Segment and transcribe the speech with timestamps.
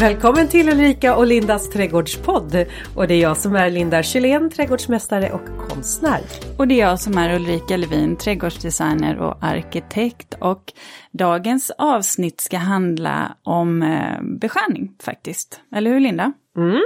[0.00, 2.66] Välkommen till Ulrika och Lindas trädgårdspodd.
[2.96, 6.20] Och det är jag som är Linda Kjellén, trädgårdsmästare och konstnär.
[6.58, 10.34] Och det är jag som är Ulrika Levin, trädgårdsdesigner och arkitekt.
[10.40, 10.72] Och
[11.12, 15.60] dagens avsnitt ska handla om eh, beskärning faktiskt.
[15.74, 16.32] Eller hur Linda?
[16.56, 16.80] Mm.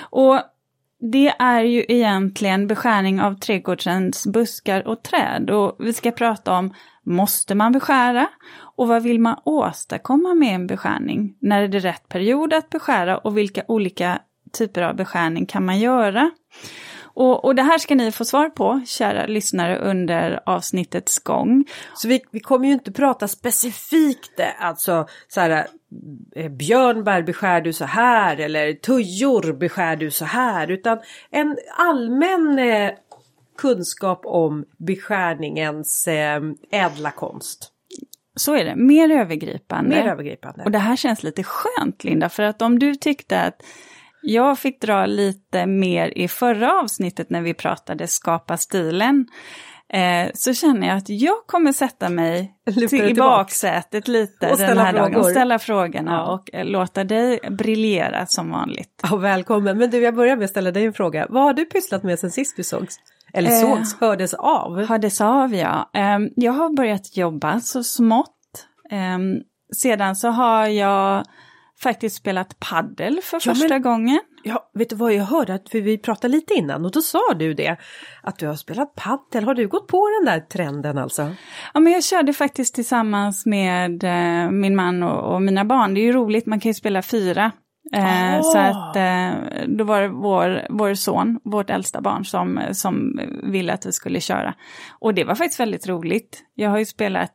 [0.00, 0.40] Och
[1.12, 5.50] det är ju egentligen beskärning av trädgårdens buskar och träd.
[5.50, 8.28] Och vi ska prata om, måste man beskära?
[8.76, 11.34] Och vad vill man åstadkomma med en beskärning?
[11.40, 14.18] När är det rätt period att beskära och vilka olika
[14.52, 16.30] typer av beskärning kan man göra?
[17.16, 21.64] Och, och det här ska ni få svar på, kära lyssnare, under avsnittets gång.
[21.94, 25.66] Så vi, vi kommer ju inte prata specifikt, eh, alltså så här,
[26.36, 30.98] eh, björnbär beskär du så här eller tujor beskär du så här, utan
[31.30, 32.90] en allmän eh,
[33.58, 37.72] kunskap om beskärningens eh, ädla konst.
[38.36, 39.90] Så är det, mer övergripande.
[39.90, 40.64] Mer övergripande.
[40.64, 43.62] Och det här känns lite skönt Linda, för att om du tyckte att
[44.22, 49.26] jag fick dra lite mer i förra avsnittet när vi pratade skapa stilen,
[49.92, 52.54] eh, så känner jag att jag kommer sätta mig
[52.88, 55.30] till, i baksätet lite Och den ställa här dagen och frågor.
[55.30, 56.32] ställa frågorna Ja.
[56.34, 59.00] och eh, låta dig briljera som vanligt.
[59.10, 61.26] Ja, välkommen, men du jag börjar med att ställa dig en fråga.
[61.30, 62.96] Vad har du pysslat med sen sist vi sågs?
[63.32, 64.84] Eller Eh, sågs, hördes av?
[64.84, 65.90] Hördes av ja.
[65.94, 68.32] Ehm, Jag har börjat jobba så smått.
[68.90, 69.34] Ehm,
[69.76, 71.24] Sedan så har jag
[71.82, 74.20] faktiskt spelat paddel för Ja, men- första gången.
[74.44, 75.54] Ja, vet du vad jag hörde?
[75.54, 77.76] Att vi pratade lite innan och då sa du det.
[78.22, 79.44] Att du har spelat paddel.
[79.44, 81.30] Har du gått på den där trenden alltså?
[81.74, 85.94] Ja, men jag körde faktiskt tillsammans med eh, min man och, och mina barn.
[85.94, 87.52] Det är ju roligt, man kan ju spela fyra.
[87.92, 88.42] Eh, Ah.
[88.42, 93.72] Så att eh, då var det vår, vår son, vårt äldsta barn, som, som ville
[93.72, 94.54] att vi skulle köra.
[94.98, 96.42] Och det var faktiskt väldigt roligt.
[96.54, 97.32] Jag har ju spelat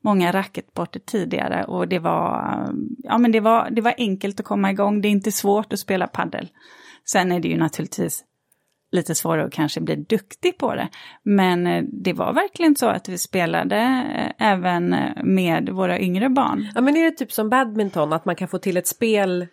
[0.00, 2.66] många racketsporter tidigare och det var,
[2.98, 5.00] ja, men det, var, det var enkelt att komma igång.
[5.00, 6.48] Det är inte svårt att spela paddel.
[7.04, 8.24] Sen är det ju naturligtvis
[8.90, 10.88] lite svårare att kanske bli duktig på det.
[11.22, 16.28] Men eh, det var verkligen så att vi spelade eh, även eh, med våra yngre
[16.28, 16.68] barn.
[16.74, 18.12] Ja, men är det typ som badminton?
[18.12, 19.46] Att man kan få till ett spel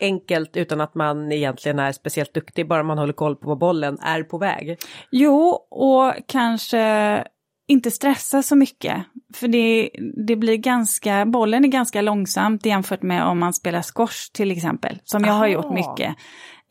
[0.00, 2.68] enkelt utan att man egentligen är speciellt duktig.
[2.68, 4.78] Bara man håller koll på vad bollen är på väg.
[5.10, 7.24] Jo, och kanske
[7.68, 8.96] inte stressa så mycket.
[9.34, 9.90] För det,
[10.26, 14.98] det blir ganska, bollen är ganska långsamt jämfört med om man spelar squash till exempel.
[15.04, 15.54] Som jag har Aha.
[15.54, 16.16] gjort mycket.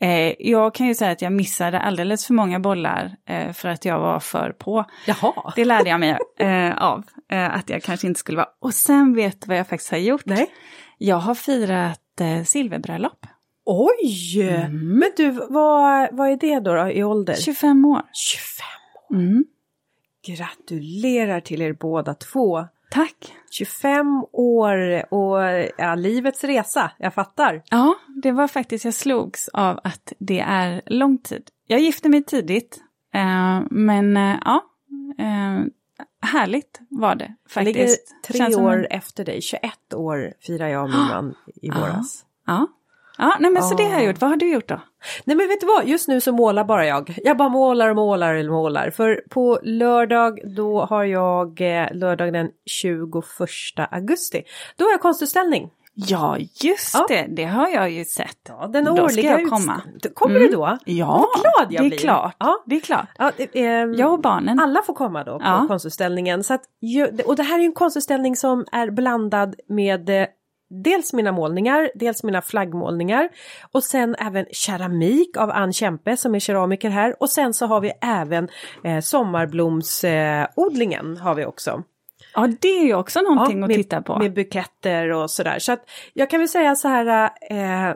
[0.00, 3.84] Eh, jag kan ju säga att jag missade alldeles för många bollar eh, för att
[3.84, 4.84] jag var för på.
[5.06, 5.52] Jaha.
[5.56, 8.48] Det lärde jag mig eh, av, att jag kanske inte skulle vara.
[8.60, 10.26] Och sen vet du vad jag faktiskt har gjort?
[10.26, 10.46] Nej.
[10.98, 13.26] Jag har firat eh, silverbröllop.
[13.64, 14.68] Oj!
[14.70, 17.34] Men du, vad, vad är det då, då i ålder?
[17.34, 18.02] 25 år.
[18.12, 19.20] 25.
[19.20, 19.44] Mm.
[20.26, 22.64] Gratulerar till er båda två.
[22.90, 23.34] Tack.
[23.50, 25.38] 25 år och
[25.78, 27.62] ja, livets resa, jag fattar.
[27.70, 31.42] Ja, det var faktiskt, jag slogs av att det är lång tid.
[31.66, 32.80] Jag gifte mig tidigt,
[33.14, 34.64] eh, men eh, ja,
[35.18, 35.64] eh,
[36.22, 38.14] härligt var det Jag ligger faktiskt.
[38.26, 42.24] tre Känns år en- efter dig, 21 år firar jag min man i våras.
[42.46, 42.66] Ja,
[43.18, 44.06] ja nej, men så det har jag Ja.
[44.06, 44.20] gjort.
[44.20, 44.80] Vad har du gjort då?
[45.24, 47.18] Nej men vet du vad, just nu så målar bara jag.
[47.24, 48.90] Jag bara målar och målar och målar.
[48.90, 53.12] För på lördag då har jag eh, lördag den 21
[53.90, 54.42] augusti.
[54.76, 55.70] Då har jag konstutställning.
[56.08, 57.04] Ja, just Ja.
[57.08, 58.36] det, det har jag ju sett.
[58.48, 59.80] Ja, den Då ska jag komma.
[60.14, 60.48] Kommer Mm.
[60.48, 60.78] du då?
[60.84, 61.98] Ja, Vad glad jag det är blir.
[61.98, 62.36] klart.
[62.38, 62.62] Ja.
[62.66, 63.06] Det är klart.
[63.18, 64.60] Ja, eh, Jag och barnen.
[64.60, 65.64] Alla får komma då på Ja.
[65.68, 66.44] konstutställningen.
[66.44, 66.62] Så att,
[67.26, 70.26] och det här är en konstutställning som är blandad med eh,
[70.84, 73.28] dels mina målningar, dels mina flaggmålningar
[73.72, 77.80] och sen även keramik av Ann Kempe som är keramiker här och sen så har
[77.80, 78.48] vi även
[78.84, 81.82] eh, sommarblomsodlingen eh, har vi också.
[82.34, 84.18] Ja, det är ju också någonting Ja, att med, titta på.
[84.18, 85.58] Med buketter och sådär.
[85.58, 87.30] Så att jag kan väl säga så här.
[87.50, 87.94] Eh,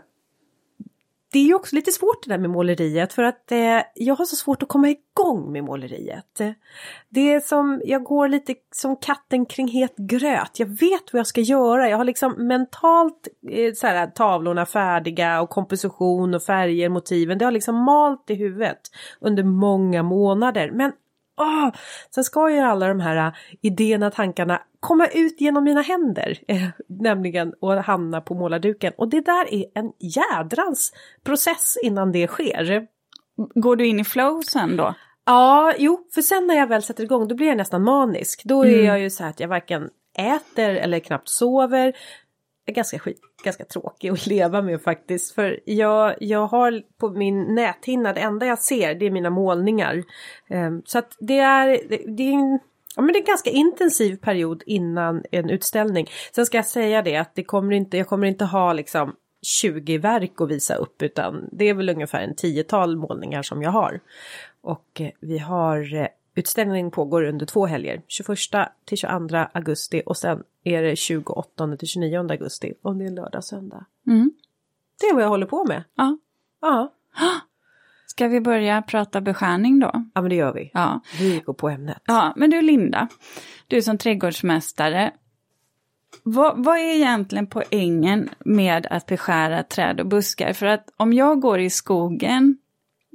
[1.34, 4.24] det är ju också lite svårt det där med måleriet för att eh, jag har
[4.24, 6.40] så svårt att komma igång med måleriet.
[7.08, 10.58] Det är som, jag går lite som katten kring het gröt.
[10.58, 11.88] Jag vet vad jag ska göra.
[11.88, 17.38] Jag har liksom mentalt eh, så här, tavlorna färdiga och komposition och färger, motiven.
[17.38, 18.80] Det har liksom malt i huvudet
[19.20, 20.70] under många månader.
[20.70, 20.92] Men
[21.40, 21.70] Åh,
[22.14, 23.32] sen ska ju alla de här äh,
[23.62, 26.38] idéerna, tankarna komma ut genom mina händer.
[26.48, 28.92] Eh, nämligen och hamna på målarduken.
[28.96, 30.92] Och det där är en jädrans
[31.24, 32.86] process innan det sker.
[33.54, 34.94] Går du in i flow sen då?
[35.26, 38.42] Ja, jo, för sen när jag väl sätter igång då blir jag nästan manisk.
[38.44, 38.86] Då är Mm.
[38.86, 41.92] jag ju så här att jag varken äter eller knappt sover.
[42.66, 45.34] Är ganska skit, ganska tråkig att leva med faktiskt.
[45.34, 50.02] För jag, jag har på min näthinna, det enda jag ser det är mina målningar.
[50.48, 51.66] Ehm, så att det är,
[52.16, 52.58] det, är en,
[52.96, 56.06] Ja men det är en ganska intensiv period innan en utställning.
[56.34, 59.98] Sen ska jag säga det att det kommer inte, jag kommer inte ha liksom 20
[59.98, 64.00] verk att visa upp utan det är väl ungefär en tiotal målningar som jag har.
[64.60, 68.38] Och eh, vi har eh, utställningen pågår under två helger, 21
[68.84, 73.44] till 22 augusti och sen är det 28 till 29 augusti om det är lördag
[73.44, 73.84] söndag.
[74.06, 74.32] Mm.
[75.00, 75.84] Det är vad jag håller på med.
[75.94, 76.18] Ja.
[76.60, 76.92] Ja,
[78.06, 79.90] Ska vi börja prata beskärning då?
[80.14, 80.70] ja men det gör vi.
[80.74, 81.00] Ja.
[81.18, 82.02] Vi går på ämnet.
[82.06, 83.08] Ja, men du Linda,
[83.68, 85.12] du som trädgårdsmästare.
[86.22, 90.52] Vad, vad är egentligen poängen med att beskära träd och buskar?
[90.52, 92.58] För att om jag går i skogen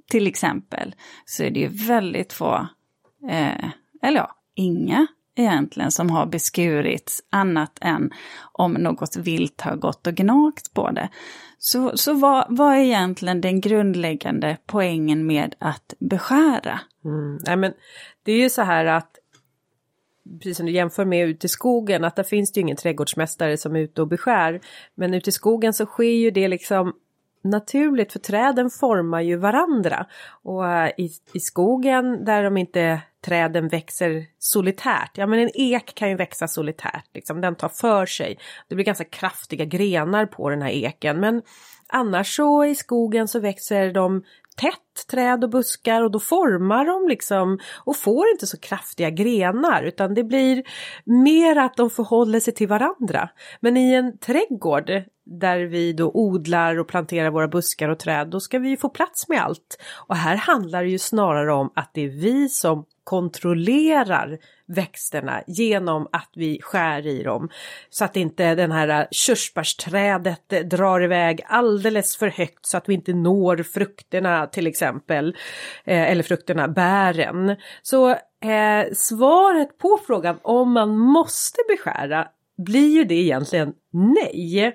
[0.10, 0.95] till exempel
[1.25, 2.68] så är det ju väldigt få,
[3.30, 3.69] eh,
[4.01, 8.12] eller ja, inga egentligen som har beskurits annat än
[8.51, 11.10] om något vilt har gått och gnagt på det.
[11.57, 16.80] Så, så vad, vad är egentligen den grundläggande poängen med att beskära?
[17.06, 17.39] Mm.
[17.45, 17.74] Nej men
[18.24, 19.16] det är ju så här att
[20.38, 23.57] precis som du jämför med ute i skogen att där finns det ju ingen trädgårdsmästare
[23.57, 24.60] som är ute och beskär.
[24.95, 26.94] Men ute i skogen så sker ju det liksom
[27.44, 30.06] naturligt för träden formar ju varandra.
[30.44, 35.95] Och eh, i, i skogen där de inte träden växer solitärt, ja men en ek
[35.95, 37.42] kan ju växa solitärt, liksom.
[37.42, 38.39] den tar för sig.
[38.68, 41.42] Det blir ganska kraftiga grenar på den här eken men
[41.88, 44.24] annars så i skogen så växer de
[44.60, 49.83] tätt träd och buskar och då formar de liksom och får inte så kraftiga grenar
[49.83, 50.63] utan det blir
[51.06, 53.30] mer att de förhåller sig till varandra.
[53.60, 54.92] Men i en trädgård
[55.25, 58.89] där vi då odlar och planterar våra buskar och träd då ska vi ju få
[58.89, 59.77] plats med allt.
[60.07, 66.07] Och här handlar det ju snarare om att det är vi som kontrollerar växterna genom
[66.11, 67.50] att vi skär i dem.
[67.89, 72.94] Så att inte den här äh, körsbärsträdet drar iväg alldeles för högt så att vi
[72.94, 75.35] inte når frukterna till exempel.
[75.85, 77.56] Eh, eller frukterna, bären.
[77.81, 82.27] Så eh, svaret på frågan om man måste beskära
[82.57, 84.65] blir ju det egentligen nej.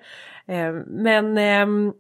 [0.49, 1.95] Eh, men eh,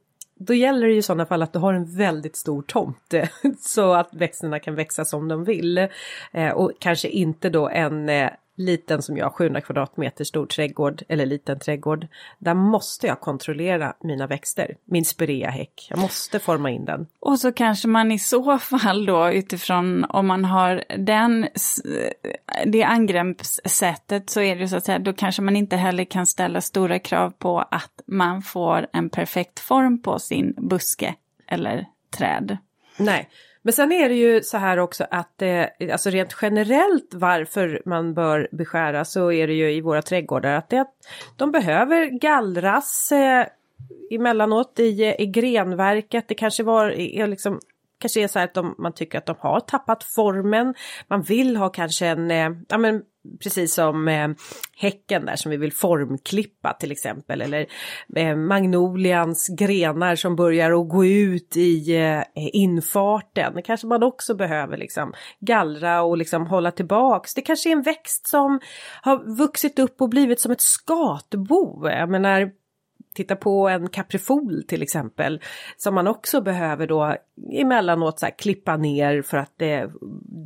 [0.45, 3.29] då gäller det ju i sådana fall att du har en väldigt stor tomt eh,
[3.61, 5.89] så att växterna kan växa som de vill.
[6.33, 11.27] Eh, och kanske inte då en eh, liten som jag, 700 kvadratmeter stor trädgård eller
[11.27, 12.07] liten trädgård.
[12.39, 15.87] Där måste jag kontrollera mina växter, min spireahäck.
[15.91, 17.07] Jag måste forma in den.
[17.21, 21.49] Och så kanske man i så fall då utifrån om man har den,
[22.67, 26.61] det angreppssättet så är det så att säga, då kanske man inte heller kan ställa
[26.61, 31.15] stora krav på att man får en perfekt form på sin buske
[31.47, 32.59] eller träd.
[32.97, 33.29] Nej,
[33.65, 38.15] men sen är det ju så här också att eh, alltså rent generellt varför man
[38.15, 40.87] bör beskära så är det ju i våra trädgårdar att det,
[41.37, 43.47] de behöver gallras eh,
[44.11, 46.29] emellanåt i, eh, i grenverket.
[46.29, 47.61] Det kanske var är liksom
[48.05, 50.75] kanske är så här att de, man tycker att de har tappat formen.
[51.09, 53.03] Man vill ha kanske en, eh, ja men
[53.43, 54.29] precis som eh,
[54.77, 57.67] häcken där som vi vill formklippa till exempel eller
[58.17, 63.55] eh, magnolians grenar som börjar att gå ut i eh, infarten.
[63.55, 67.35] Det kanske man också behöver liksom gallra och liksom hålla tillbaks.
[67.35, 68.61] Det kanske är en växt som
[69.03, 71.89] har vuxit upp och blivit som ett skatbo.
[71.89, 72.51] Jag menar
[73.15, 75.41] titta på en kaprifol till exempel
[75.77, 77.17] som man också behöver då
[77.53, 79.91] emellanåt så här klippa ner för att det,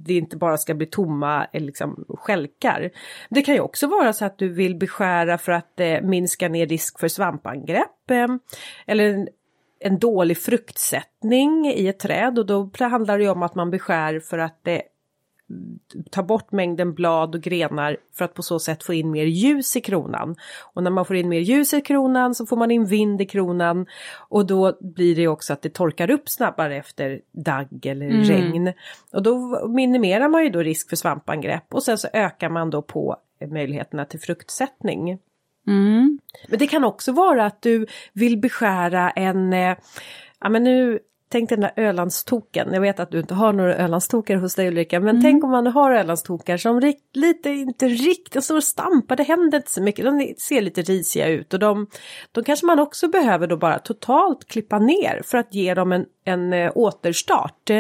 [0.07, 2.91] det inte bara ska bli tomma eh, liksom, skälkar.
[3.31, 6.67] Det kan ju också vara så att du vill beskära för att eh, minska ner
[6.67, 8.27] risk för svampangrepp eh,
[8.87, 9.29] eller en,
[9.81, 14.39] en dålig fruktsättning i ett träd och då handlar det om att man beskär för
[14.39, 14.83] att det
[16.11, 19.77] ta bort mängden blad och grenar för att på så sätt få in mer ljus
[19.77, 20.37] i kronan.
[20.75, 23.27] Och när man får in mer ljus i kronan så får man in vind i
[23.27, 23.87] kronan
[24.29, 28.23] och då blir det också att det torkar upp snabbare efter dagg eller mm.
[28.23, 28.73] regn.
[29.13, 32.83] Och då minimerar man ju då risk för svampangrepp och sen så ökar man då
[32.83, 33.17] på
[33.51, 35.19] möjligheterna till fruktsättning.
[35.67, 36.19] Mm.
[36.49, 39.77] Men det kan också vara att du vill beskära en, eh,
[40.41, 40.99] ja men nu
[41.31, 42.73] Tänk den där Ölandstoken.
[42.73, 45.01] Jag vet att du inte har några Ölandstokar hos dig Ulrika.
[45.01, 45.23] Men mm.
[45.23, 49.17] tänk om man har Ölandstokar som lite, inte riktigt står och stampar.
[49.17, 50.05] Det händer inte så mycket.
[50.05, 51.55] De ser lite risiga ut.
[51.55, 51.87] Och de,
[52.33, 55.23] de kanske man också behöver då bara totalt klippa ner.
[55.25, 57.71] För att ge dem en, en eh, återstart.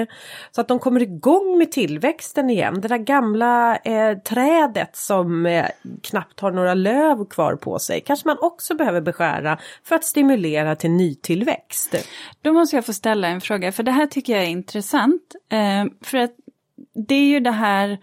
[0.50, 2.80] Så att de kommer igång med tillväxten igen.
[2.80, 5.66] Det där gamla eh, trädet som eh,
[6.02, 8.00] knappt har några löv kvar på sig.
[8.00, 9.58] Kanske man också behöver beskära.
[9.84, 11.94] För att stimulera till nytillväxt.
[12.42, 15.34] Då måste jag få ställa en en fråga, för det här tycker jag är intressant.
[15.48, 16.34] Eh, för att
[17.08, 17.98] det är ju det här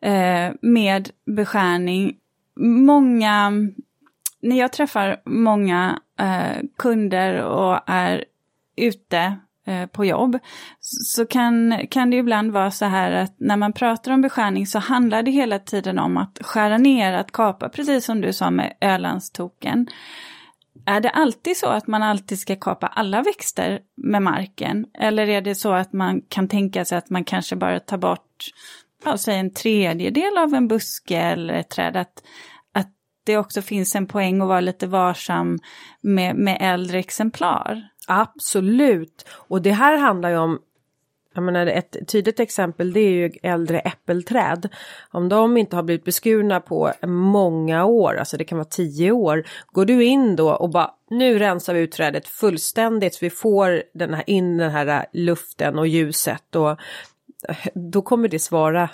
[0.00, 2.16] eh, med beskärning.
[2.60, 3.50] Många,
[4.42, 8.24] när jag träffar många eh, kunder och är
[8.76, 9.36] ute
[9.66, 10.38] eh, på jobb
[10.80, 14.78] så kan, kan det ibland vara så här att när man pratar om beskärning så
[14.78, 18.76] handlar det hela tiden om att skära ner, att kapa, precis som du sa med
[18.80, 19.86] Ölandstoken.
[20.86, 24.86] är det alltid så att man alltid ska kapa alla växter med marken?
[24.98, 28.44] Eller är det så att man kan tänka sig att man kanske bara tar bort,
[29.04, 31.96] ja, säg en tredjedel av en buske eller ett träd?
[31.96, 32.22] Att,
[32.74, 32.88] att
[33.24, 35.58] det också finns en poäng att vara lite varsam
[36.00, 37.90] med, med äldre exemplar?
[38.12, 40.58] Absolut, och det här handlar ju om
[41.34, 44.68] jag menar ett tydligt exempel det är ju äldre äppelträd.
[45.10, 49.44] Om de inte har blivit beskurna på många år, alltså det kan vara tio år.
[49.72, 53.82] Går du in då och bara nu rensar vi ut trädet fullständigt så vi får
[53.94, 56.70] den här, in den här luften och ljuset och
[57.48, 58.90] eh, då kommer det svara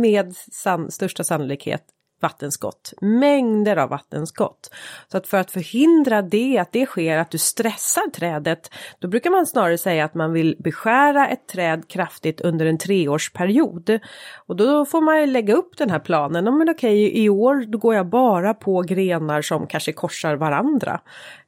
[0.00, 1.84] med san största sannolikhet
[2.22, 2.92] vattenskott.
[3.00, 4.70] Mängder av vattenskott.
[5.08, 9.30] Så att för att förhindra det, att det sker, att du stressar trädet, då brukar
[9.30, 13.98] man snarare säga att man vill beskära ett träd kraftigt under en treårsperiod.
[14.46, 16.44] Och då får man lägga upp den här planen.
[16.58, 21.00] Men okej, i år då går jag bara på grenar som kanske korsar varandra.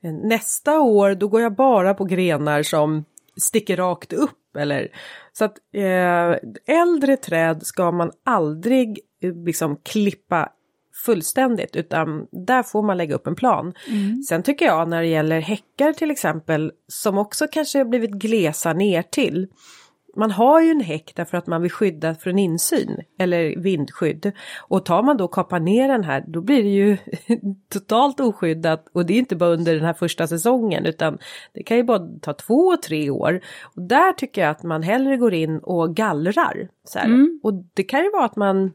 [0.03, 3.05] Eh, nästa år då går jag bara på grenar som
[3.37, 4.89] sticker rakt upp eller
[5.33, 10.49] så att eh, äldre träd ska man aldrig eh, liksom klippa
[10.93, 13.75] fullständigt utan där får man lägga upp en plan.
[13.89, 14.23] Mm.
[14.23, 19.03] Sen tycker jag när det gäller häckar till exempel som också kanske blivit glesa ner
[19.03, 19.49] till.
[20.17, 24.33] Man har ju en häck därför att man vill skydda från insyn eller vindskydd.
[24.61, 26.97] Och tar man då och kapar ner den här då blir det ju
[27.73, 31.19] totalt oskyddat och det är inte bara under den här första säsongen utan
[31.53, 33.41] det kan ju bara ta två, tre år.
[33.63, 36.69] Och där tycker jag att man hellre går in och gallrar.
[36.85, 37.41] Så mm.
[37.43, 38.71] Och det kan ju vara att man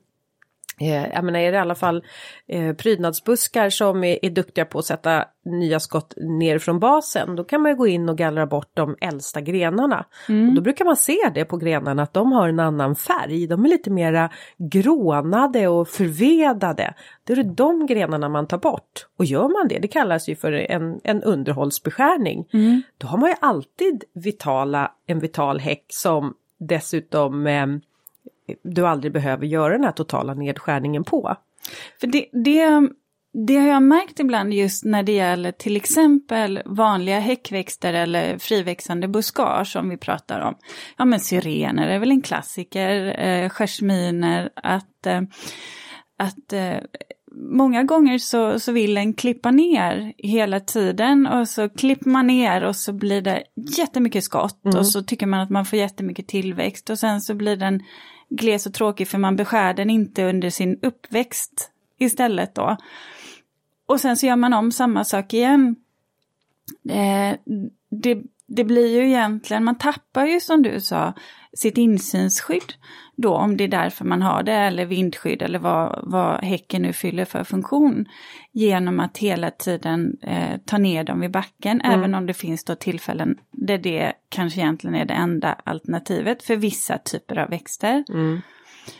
[0.81, 2.03] Eh, jag menar är det i alla fall
[2.47, 7.43] eh, prydnadsbuskar som är, är duktiga på att sätta nya skott ner från basen, då
[7.43, 10.05] kan man ju gå in och gallra bort de äldsta grenarna.
[10.29, 10.49] Mm.
[10.49, 13.65] Och då brukar man se det på grenarna att de har en annan färg, de
[13.65, 16.93] är lite mera grånade och förvedade.
[17.23, 19.07] Då är det de grenarna man tar bort.
[19.17, 22.81] Och gör man det, det kallas ju för en, en underhållsbeskärning, mm.
[22.97, 27.65] då har man ju alltid vitala, en vital häck som dessutom eh,
[28.63, 31.35] du aldrig behöver göra den här totala nedskärningen på.
[31.99, 32.89] För det, det,
[33.47, 39.07] det har jag märkt ibland just när det gäller till exempel vanliga häckväxter eller friväxande
[39.07, 40.55] buskage som vi pratar om.
[40.97, 45.21] Ja men syrener är väl en klassiker, eh, jasminer, att, eh,
[46.19, 46.77] att eh,
[47.35, 52.63] många gånger så, så vill en klippa ner hela tiden och så klipper man ner
[52.63, 53.43] och så blir det
[53.77, 54.77] jättemycket skott mm.
[54.77, 57.83] och så tycker man att man får jättemycket tillväxt och sen så blir den
[58.29, 62.77] gles och tråkig för man beskär den inte under sin uppväxt istället då.
[63.85, 65.75] Och sen så gör man om samma sak igen.
[66.89, 67.37] Eh,
[67.89, 71.13] det, det blir ju egentligen, man tappar ju som du sa
[71.53, 72.73] sitt insynsskydd
[73.17, 76.93] då om det är därför man har det eller vindskydd eller vad, vad häcken nu
[76.93, 78.05] fyller för funktion.
[78.51, 81.99] Genom att hela tiden eh, ta ner dem vid backen mm.
[81.99, 86.55] även om det finns då tillfällen där det kanske egentligen är det enda alternativet för
[86.55, 88.03] vissa typer av växter.
[88.09, 88.41] Mm.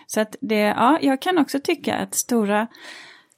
[0.07, 2.67] Så att det, ja, jag kan också tycka att stora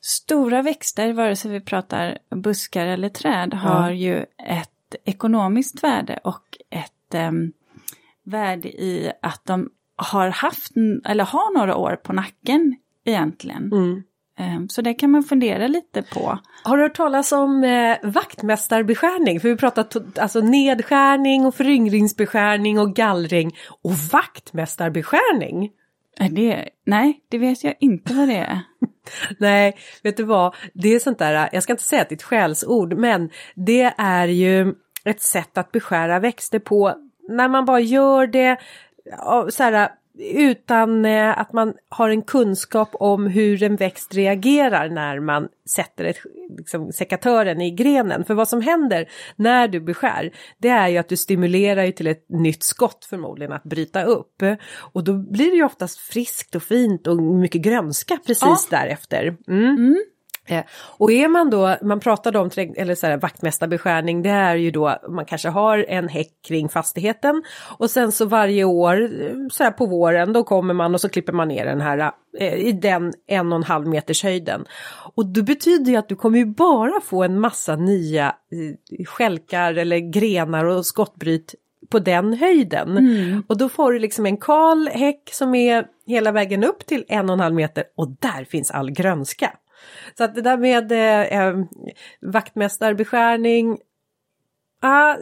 [0.02, 6.58] Stora växter, vare sig vi pratar buskar eller träd, har ju ett ekonomiskt värde och
[6.70, 7.54] ett um,
[8.24, 9.70] värde i att de
[10.00, 10.72] har haft,
[11.06, 12.76] eller har några år på nacken
[13.06, 13.72] egentligen.
[13.72, 14.04] Mm.
[14.40, 16.40] Ehm, så det kan man fundera lite på.
[16.64, 19.40] Har du hört talas om eh, vaktmästarbeskärning?
[19.40, 19.88] För vi pratar
[20.20, 25.72] alltså nedskärning och föryngringsbeskärning och gallring och vaktmästarbeskärning.
[26.32, 28.60] Det, nej, det vet jag inte vad det är.
[29.38, 32.18] nej, vet du vad, det är sånt där, jag ska inte säga att det är
[32.18, 34.76] ett skällsord, men det är ju
[35.06, 36.94] ett sätt att beskära växter på
[37.30, 38.58] när man bara gör det
[39.50, 39.90] så här,
[40.20, 46.06] utan eh, att man har en kunskap om hur en växt reagerar när man sätter
[46.06, 46.18] ett,
[46.58, 48.26] liksom, sekatören i grenen.
[48.26, 52.26] För vad som händer när du beskär, det är ju att du stimulerar till ett
[52.30, 54.44] nytt skott förmodligen att bryta upp.
[54.76, 58.78] Och då blir det ju oftast friskt och fint och mycket grönska precis ja.
[58.78, 59.38] därefter.
[59.48, 59.76] Mm.
[59.76, 59.98] Mm.
[60.50, 60.64] Eh,
[60.98, 64.96] och är man då, man pratade om eller så här, vaktmästarbeskärning, det är ju då
[65.10, 67.44] man kanske har en häck kring fastigheten
[67.78, 71.10] och sen så varje år eh, så här på våren då kommer man och så
[71.10, 74.66] klipper man ner den här eh, i den en och en halv meters höjden.
[75.16, 78.36] Och det betyder ju att du kommer ju bara få en massa nya
[79.08, 81.56] skälkar eller grenar och skottbryt
[81.90, 82.98] på den höjden.
[82.98, 83.44] Mm.
[83.48, 87.30] Och då får du liksom en kal häck som är hela vägen upp till en
[87.30, 89.52] och en halv meter och där finns all grönska.
[90.18, 91.56] Så att det där med eh, eh
[92.22, 93.78] vaktmästarbeskärning,
[94.82, 95.16] ah,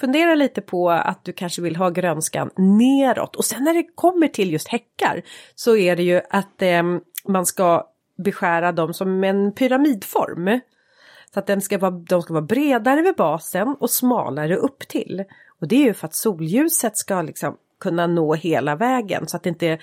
[0.00, 3.36] fundera lite på att du kanske vill ha grönskan neråt.
[3.36, 5.22] Och sen när det kommer till just häckar
[5.54, 6.82] så är det ju att eh,
[7.28, 7.86] man ska
[8.24, 10.60] beskära dem som en pyramidform.
[11.34, 15.24] Så att den ska vara, de ska vara bredare vid basen och smalare upp till.
[15.60, 19.42] Och det är ju för att solljuset ska liksom kunna nå hela vägen så att
[19.42, 19.78] det inte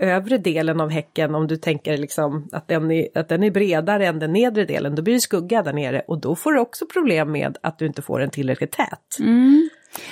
[0.00, 4.06] övre delen av häcken om du tänker liksom att den, är, att den är bredare
[4.06, 6.86] än den nedre delen, då blir det skugga där nere och då får du också
[6.86, 9.18] problem med att du inte får den tillräckligt tät.
[9.20, 9.68] Mm.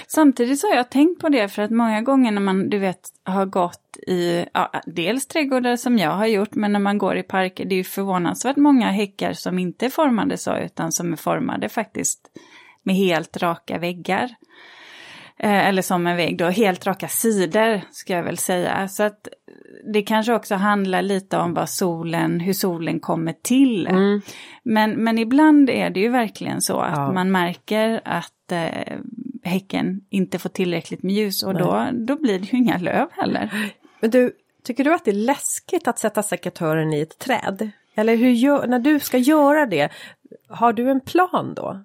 [0.07, 3.01] Samtidigt så har jag tänkt på det för att många gånger när man, du vet,
[3.25, 7.23] har gått i, ja, dels trädgårdar som jag har gjort, men när man går i
[7.23, 11.17] parker, det är ju förvånansvärt många häckar som inte är formade så, utan som är
[11.17, 12.21] formade faktiskt
[12.83, 14.35] med helt raka väggar.
[15.39, 18.89] Eh, eller som en vägg då, helt raka sidor ska jag väl säga.
[18.89, 19.29] Så att
[19.93, 23.87] det kanske också handlar lite om vad solen, hur solen kommer till.
[23.87, 24.21] Mm.
[24.63, 27.13] Men, men ibland är det ju verkligen så att ja.
[27.13, 28.99] man märker att eh,
[29.43, 33.73] häcken inte får tillräckligt med ljus och då, då blir det ju inga löv heller.
[34.01, 34.33] Men du,
[34.65, 37.71] tycker du att det är läskigt att sätta sekatören i ett träd?
[37.95, 39.93] Eller hur gör, när du ska göra det,
[40.49, 41.85] har du en plan då?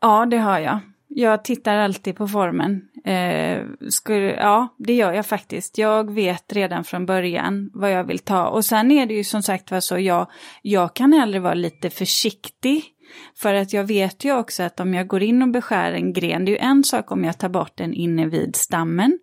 [0.00, 0.78] Ja, det har jag.
[1.16, 2.82] Jag tittar alltid på formen.
[3.04, 5.78] Eh, skulle, ja, det gör jag faktiskt.
[5.78, 8.46] Jag vet redan från början vad jag vill ta.
[8.46, 10.26] Och sen är det ju som sagt var så, jag,
[10.62, 12.84] jag kan hellre vara lite försiktig.
[13.36, 16.44] För att jag vet ju också att om jag går in och beskär en gren,
[16.44, 19.18] det är ju en sak om jag tar bort den inne vid stammen.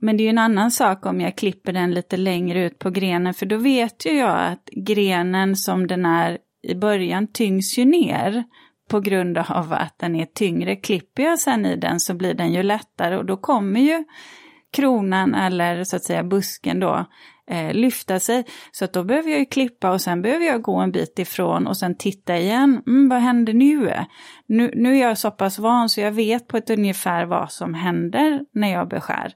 [0.00, 2.90] Men det är ju en annan sak om jag klipper den lite längre ut på
[2.90, 7.84] grenen, för då vet ju jag att grenen som den är i början tyngs ju
[7.84, 8.44] ner
[8.88, 10.76] på grund av att den är tyngre.
[10.76, 14.04] Klipper jag sen i den så blir den ju lättare och då kommer ju
[14.72, 17.06] kronan eller så att säga busken då
[17.50, 18.44] eh, lyfta sig.
[18.72, 21.66] Så att då behöver jag ju klippa och sen behöver jag gå en bit ifrån
[21.66, 22.82] och sen titta igen.
[22.86, 23.94] Mm, vad händer nu?
[24.46, 24.72] nu?
[24.74, 28.40] Nu är jag så pass van så jag vet på ett ungefär vad som händer
[28.52, 29.32] när jag beskär.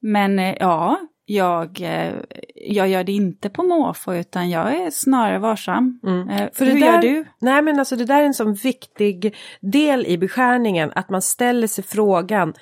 [0.00, 2.14] Men eh, ja, jag, eh,
[2.54, 6.00] jag gör det inte på måfå utan jag är snarare varsam.
[6.02, 6.28] Mm.
[6.28, 7.24] Eh, För Hur där, gör du?
[7.38, 11.66] Nej men alltså det där är en sån viktig del i beskärningen att man ställer
[11.66, 12.54] sig frågan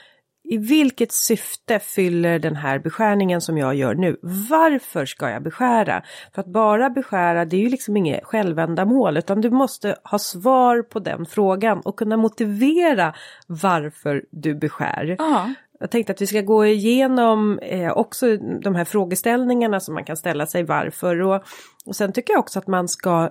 [0.44, 4.16] i vilket syfte fyller den här beskärningen som jag gör nu?
[4.50, 6.02] Varför ska jag beskära?
[6.34, 10.82] För att bara beskära det är ju liksom inget självändamål utan du måste ha svar
[10.82, 13.14] på den frågan och kunna motivera
[13.46, 15.16] varför du beskär.
[15.18, 15.50] Ja.
[15.80, 20.16] Jag tänkte att vi ska gå igenom eh, också de här frågeställningarna som man kan
[20.16, 21.44] ställa sig varför och,
[21.86, 23.30] och sen tycker jag också att man ska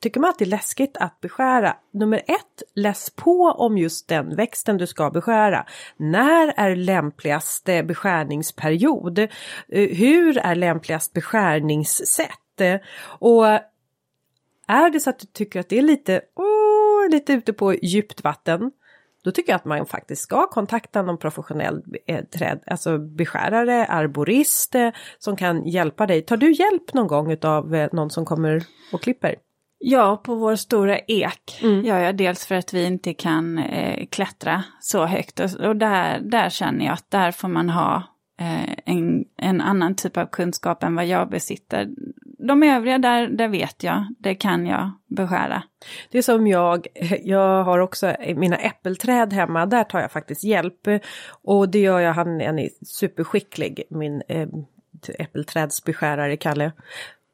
[0.00, 1.76] Tycker man att det är läskigt att beskära?
[1.92, 5.66] Nummer ett, läs på om just den växten du ska beskära.
[5.96, 9.18] När är lämpligaste eh, beskärningsperiod?
[9.18, 9.28] Eh,
[9.68, 12.60] hur är lämpligast beskärningssätt?
[13.02, 13.46] Och
[14.66, 18.24] är det så att du tycker att det är lite, oh, lite ute på djupt
[18.24, 18.70] vatten
[19.24, 24.74] då tycker jag att man faktiskt ska kontakta någon professionell eh, träd, alltså beskärare, arborist
[24.74, 26.22] eh, som kan hjälpa dig.
[26.22, 29.34] Tar du hjälp någon gång av eh, någon som kommer och klipper?
[29.78, 31.84] Ja, på vår stora ek mm.
[31.84, 36.20] gör jag dels för att vi inte kan eh, klättra så högt och, och, där,
[36.20, 38.02] där känner jag att där får man ha
[38.40, 41.88] eh, en, en annan typ av kunskap än vad jag besitter
[42.46, 45.62] de övriga där, där vet jag, det kan jag beskära.
[46.10, 46.86] Det är som jag,
[47.22, 50.88] jag har också mina äppelträd hemma, där tar jag faktiskt hjälp.
[51.42, 54.48] Och det gör jag, han, han är superskicklig, min eh,
[55.18, 56.72] äppelträdsbeskärare Kalle.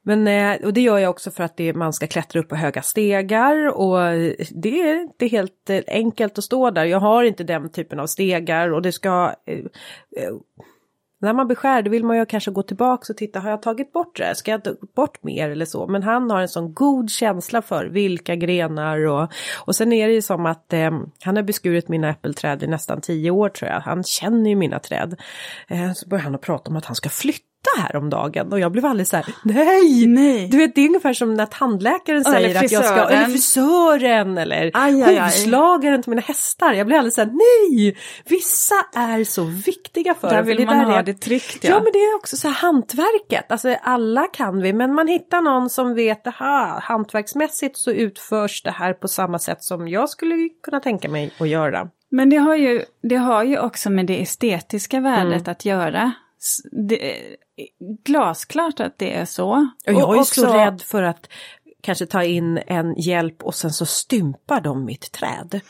[0.03, 2.55] Men, eh, och det gör jag också för att det, man ska klättra upp på
[2.55, 3.97] höga stegar och
[4.51, 6.85] det är inte helt eh, enkelt att stå där.
[6.85, 9.57] Jag har inte den typen av stegar och det ska eh,
[10.23, 10.33] eh
[11.21, 13.93] när man beskär då vill man ju kanske gå tillbaka och titta, har jag tagit
[13.93, 14.35] bort det?
[14.35, 15.87] Ska jag ta bort mer eller så?
[15.87, 20.13] Men han har en sån god känsla för vilka grenar och, och sen är det
[20.13, 20.91] ju som att eh,
[21.23, 23.79] han har beskurit mina äppelträd i nästan tio år tror jag.
[23.79, 25.19] Han känner ju mina träd.
[25.67, 28.85] Eh, så börjar han att prata om att han ska flytta häromdagen och jag blev
[28.85, 30.07] alldeles så här, nej!
[30.07, 30.47] nej!
[30.47, 34.37] Du vet det är ungefär som när tandläkaren säger eller att jag ska, eller frisören
[34.37, 34.71] eller
[35.21, 36.73] hovslagaren till mina hästar.
[36.73, 37.97] Jag blir alldeles så här, nej!
[38.25, 41.69] Vissa är så viktiga för Där vill för man där ha är, det tryggt ja.
[41.69, 41.75] ja.
[41.75, 45.69] men det är också så här hantverket, alltså alla kan vi men man hittar någon
[45.69, 50.79] som vet, aha, hantverksmässigt så utförs det här på samma sätt som jag skulle kunna
[50.79, 51.89] tänka mig att göra.
[52.09, 55.51] Men det har ju, det har ju också med det estetiska värdet mm.
[55.51, 56.11] att göra det,
[58.05, 59.49] glasklart att det är så.
[59.87, 60.41] Och jag är ju också...
[60.41, 61.29] så rädd för att
[61.81, 65.61] kanske ta in en hjälp och sen så stympar de mitt träd.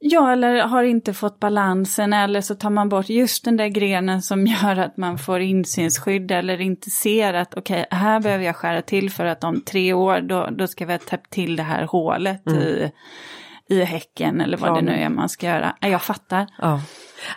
[0.00, 4.22] Ja, eller har inte fått balansen eller så tar man bort just den där grenen
[4.22, 8.56] som gör att man får insynsskydd eller inte ser att okej, okay, här behöver jag
[8.56, 11.62] skära till för att om tre år då, då ska vi ha täppt till det
[11.62, 12.62] här hålet mm.
[12.62, 12.92] i
[13.68, 15.76] i häcken eller vad det nu är man ska göra.
[15.80, 16.46] Jag fattar.
[16.58, 16.80] Ja.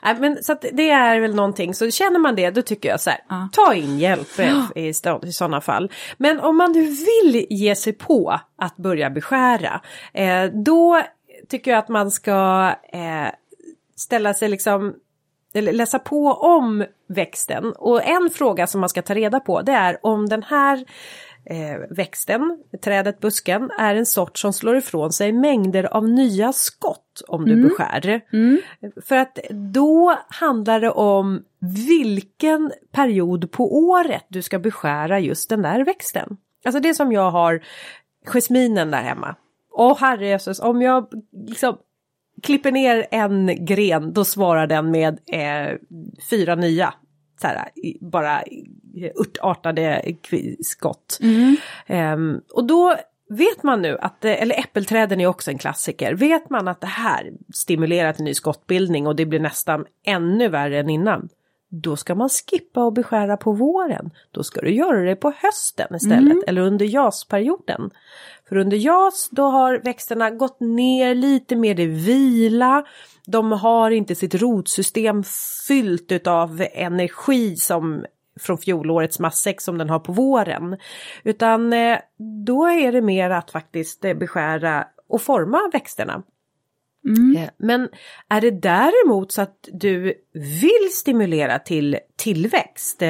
[0.03, 3.09] Nej, men så det är väl någonting, så känner man det då tycker jag så
[3.09, 3.49] här, ja.
[3.51, 4.39] ta in hjälp
[4.75, 4.87] i,
[5.27, 5.91] i sådana fall.
[6.17, 9.81] Men om man nu vill ge sig på att börja beskära,
[10.13, 11.01] eh, då
[11.49, 13.31] tycker jag att man ska eh,
[13.95, 14.93] ställa sig liksom
[15.53, 17.73] eller läsa på om växten.
[17.73, 20.85] Och en fråga som man ska ta reda på det är om den här
[21.45, 27.21] eh, växten, trädet, busken, är en sort som slår ifrån sig mängder av nya skott
[27.27, 27.67] om du mm.
[27.67, 28.21] beskär.
[28.33, 28.61] Mm.
[29.05, 31.43] För att då handlar det om
[31.87, 36.37] vilken period på året du ska beskära just den där växten.
[36.65, 37.61] Alltså det som jag har
[38.25, 39.35] jasminen där hemma.
[39.71, 41.07] Och herrejösses, om jag
[41.47, 41.77] liksom
[42.43, 45.77] klipper ner en gren då svarar den med eh,
[46.29, 46.93] fyra nya.
[47.41, 47.69] Så här,
[48.01, 48.43] bara
[48.95, 50.01] urtartade
[50.61, 51.19] skott.
[51.21, 51.55] Mm.
[51.87, 52.95] Um, och då
[53.29, 57.31] vet man nu att, eller äppelträden är också en klassiker, vet man att det här
[57.53, 61.29] stimulerar till ny skottbildning och det blir nästan ännu värre än innan.
[61.73, 64.11] Då ska man skippa och beskära på våren.
[64.31, 66.43] Då ska du göra det på hösten istället mm.
[66.47, 67.91] eller under jasperioden.
[68.49, 72.85] För under jas då har växterna gått ner lite mer i vila.
[73.25, 75.23] De har inte sitt rotsystem
[75.67, 78.05] fyllt utav energi som
[78.39, 80.77] från fjolårets massäck som den har på våren.
[81.23, 81.97] Utan eh,
[82.45, 86.23] då är det mer att faktiskt eh, beskära och forma växterna.
[87.07, 87.35] Mm.
[87.37, 87.89] Eh, men
[88.29, 93.03] är det däremot så att du vill stimulera till tillväxt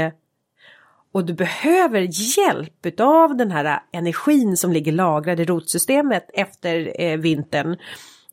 [1.13, 2.07] och du behöver
[2.37, 7.77] hjälp av den här energin som ligger lagrad i rotsystemet efter vintern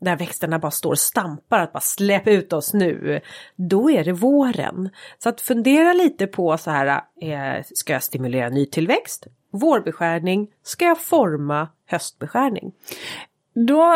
[0.01, 3.21] där växterna bara står och stampar att bara släpp ut oss nu.
[3.57, 4.91] Då är det våren.
[5.19, 9.27] Så att fundera lite på så här, eh, ska jag stimulera nytillväxt?
[9.51, 10.49] Vårbeskärning?
[10.63, 12.73] Ska jag forma höstbeskärning?
[13.55, 13.95] Då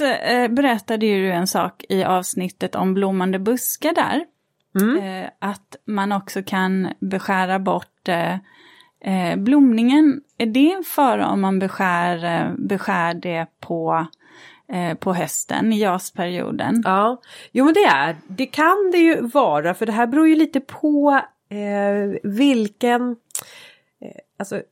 [0.00, 4.24] äh, berättade du en sak i avsnittet om blommande buskar där.
[4.80, 5.22] Mm.
[5.22, 8.08] Äh, att man också kan beskära bort
[9.36, 10.20] blomningen.
[10.38, 14.17] Är det en fara om man beskär, beskär det på Eh,
[14.72, 16.82] Eh, på hösten, i jasperioden.
[16.84, 17.20] Ja,
[17.52, 20.60] jo men det är, det kan det ju vara för det här beror ju lite
[20.60, 23.10] på eh, vilken,
[24.00, 24.62] eh, alltså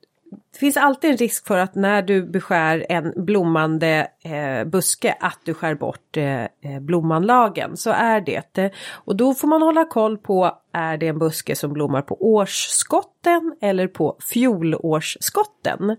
[0.51, 5.39] det finns alltid en risk för att när du beskär en blommande eh, buske att
[5.43, 7.37] du skär bort eh, eh blommanlagen.
[7.37, 7.77] blomanlagen.
[7.77, 8.71] Så är det.
[8.91, 13.55] Och då får man hålla koll på är det en buske som blommar på årsskotten
[13.61, 15.97] eller på fjolårsskotten.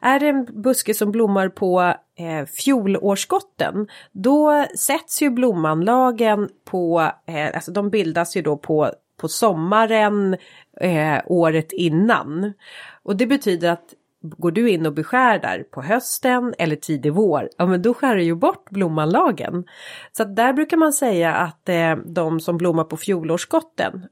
[0.00, 7.46] Är det en buske som blommar på eh, fjolårsskotten då sätts ju blomanlagen på, eh,
[7.54, 10.36] alltså de bildas ju då på på sommaren
[10.80, 12.52] eh, året innan.
[13.02, 17.48] Och det betyder att går du in och beskär där på hösten eller tidig vår,
[17.58, 19.64] ja men då skär du ju bort blomanlagen.
[20.12, 24.06] Så att där brukar man säga att eh, de som blommar på fjolårsskotten,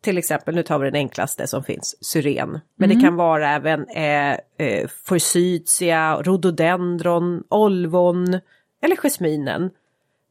[0.00, 2.60] till exempel, nu tar vi den enklaste som finns, syren.
[2.76, 2.98] Men mm.
[2.98, 8.40] det kan vara även eh, eh, forsythia, rhododendron, olvon
[8.82, 9.70] eller jasminen.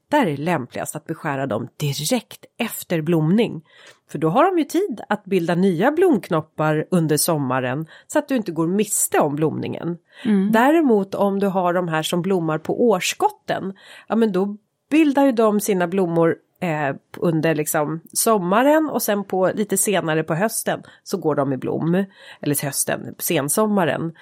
[0.09, 3.61] Där är det lämpligast att beskära dem direkt efter blomning.
[4.09, 8.35] För då har de ju tid att bilda nya blomknoppar under sommaren så att du
[8.35, 9.97] inte går miste om blomningen.
[10.25, 10.51] Mm.
[10.51, 13.73] Däremot om du har de här som blommar på årsskotten,
[14.07, 14.57] ja men då
[14.89, 20.35] bildar ju de sina blommor eh, under liksom sommaren och sen på lite senare på
[20.35, 22.05] hösten så går de i blom.
[22.41, 24.13] Eller hösten, sensommaren.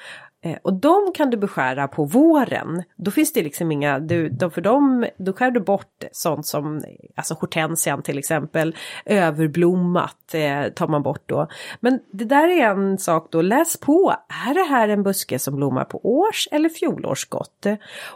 [0.45, 2.83] Eh, och de kan du beskära på våren.
[2.95, 6.81] Då finns det liksom inga, du, de, för dem, då skär du bort sånt som,
[7.15, 8.75] alltså hortensian till exempel,
[9.05, 11.47] överblommat eh, tar man bort då.
[11.79, 14.15] Men det där är en sak då, läs på,
[14.47, 17.65] är det här en buske som blommar på års eller fjolårsskott?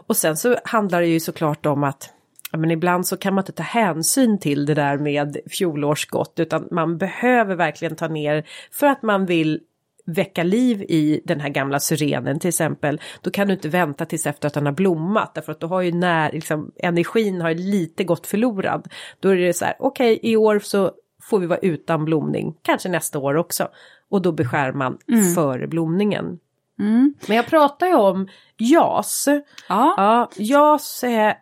[0.07, 2.13] Och sen så handlar det ju såklart om att
[2.51, 6.97] men ibland så kan man inte ta hänsyn till det där med fjolårsskott utan man
[6.97, 9.59] behöver verkligen ta ner för att man vill
[10.07, 14.27] väcka liv i den här gamla syrenen till exempel, då kan du inte vänta tills
[14.27, 18.03] efter att den har blommat därför att då har ju när, liksom, energin har lite
[18.03, 18.87] gått förlorad.
[19.19, 20.91] Då är det så här, okej okay, i år så
[21.21, 23.67] får vi vara utan blomning, kanske nästa år också.
[24.09, 25.33] Och då beskär man mm.
[25.33, 26.39] före blomningen.
[26.79, 27.13] Mm.
[27.27, 29.27] Men jag pratar ju om JAS.
[29.69, 29.93] Ja.
[29.97, 31.37] ja JAS är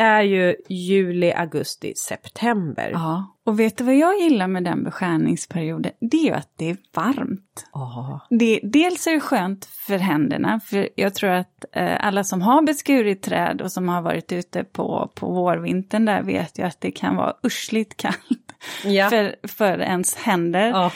[0.00, 2.90] är ju juli, augusti, september.
[2.92, 5.92] Ja, och vet du vad jag gillar med den beskärningsperioden?
[6.00, 7.66] Det är ju att det är varmt.
[7.72, 8.22] Oh.
[8.30, 12.62] Det, dels är det skönt för händerna, för jag tror att eh, alla som har
[12.62, 16.90] beskurit träd och som har varit ute på, på vårvintern där vet ju att det
[16.90, 19.10] kan vara ursligt kallt ja.
[19.10, 20.72] för, för ens händer.
[20.72, 20.92] Oh.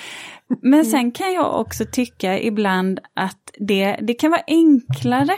[0.62, 5.36] Men sen kan jag också tycka ibland att det, det kan vara enklare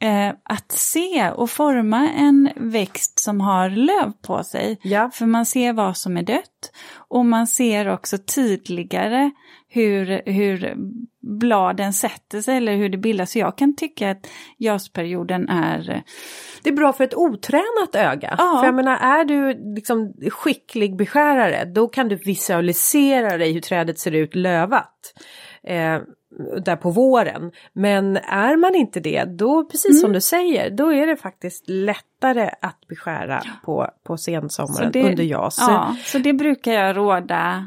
[0.00, 4.78] eh, att se och forma en växt som har löv på sig.
[4.82, 5.10] Ja.
[5.12, 6.72] För man ser vad som är dött
[7.08, 9.30] och man ser också tydligare
[9.68, 10.76] hur, hur
[11.20, 13.30] bladen sätter sig eller hur det bildas.
[13.30, 14.26] Så jag kan tycka att
[14.58, 16.02] jasperioden är...
[16.62, 18.34] Det är bra för ett otränat öga.
[18.38, 18.58] Ja.
[18.60, 23.98] För jag menar, är du liksom skicklig beskärare då kan du visualisera dig hur trädet
[23.98, 25.14] ser ut lövat.
[25.62, 25.98] Eh,
[26.64, 27.52] där på våren.
[27.72, 30.14] Men är man inte det, då precis som Mm.
[30.14, 35.56] du säger, då är det faktiskt lättare att beskära på, på sensommaren det- under jas.
[35.60, 37.66] Ja, så det brukar jag råda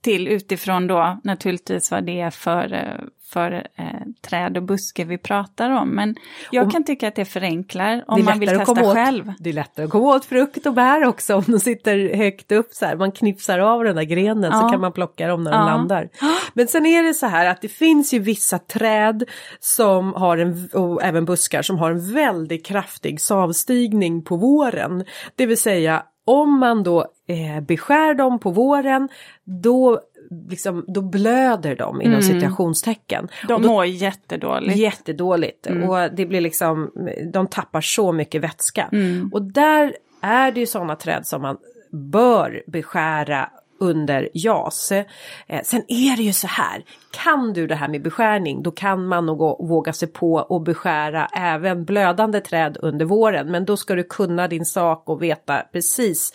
[0.00, 3.84] till utifrån då naturligtvis vad det är för, eh, för eh,
[4.28, 5.88] träd och buske vi pratar om.
[5.88, 6.16] Men
[6.50, 9.32] jag Och- kan tycka att det förenklar Det om är man vill testa åt- själv.
[9.38, 12.68] Det är lättare att komma åt frukt och bär också om de sitter högt upp
[12.72, 12.96] så här.
[12.96, 14.68] Man knipsar av den där grenen så Ja.
[14.68, 15.66] kan man plocka dem när de Ja.
[15.66, 16.08] landar.
[16.54, 19.24] Men sen är det så här att det finns ju vissa träd
[19.60, 25.04] som har en, och även buskar som har en väldigt kraftig savstigning på våren.
[25.36, 29.08] Det vill säga om man då eh, beskär dem på våren
[29.44, 30.00] då,
[30.48, 32.22] liksom, då blöder de inom Mm.
[32.22, 33.28] citationstecken.
[33.48, 34.76] De Och då mår jättedåligt.
[34.76, 35.88] Jättedåligt Mm.
[35.90, 36.90] och det blir liksom,
[37.32, 38.88] de tappar så mycket vätska.
[38.92, 39.30] Mm.
[39.32, 41.56] Och där är det ju sådana träd som man
[41.90, 44.92] bör beskära under jas.
[44.92, 49.06] Eh, sen är det ju så här, kan du det här med beskärning då kan
[49.06, 53.50] man nog våga sig på och beskära även blödande träd under våren.
[53.50, 56.32] Men då ska du kunna din sak och veta precis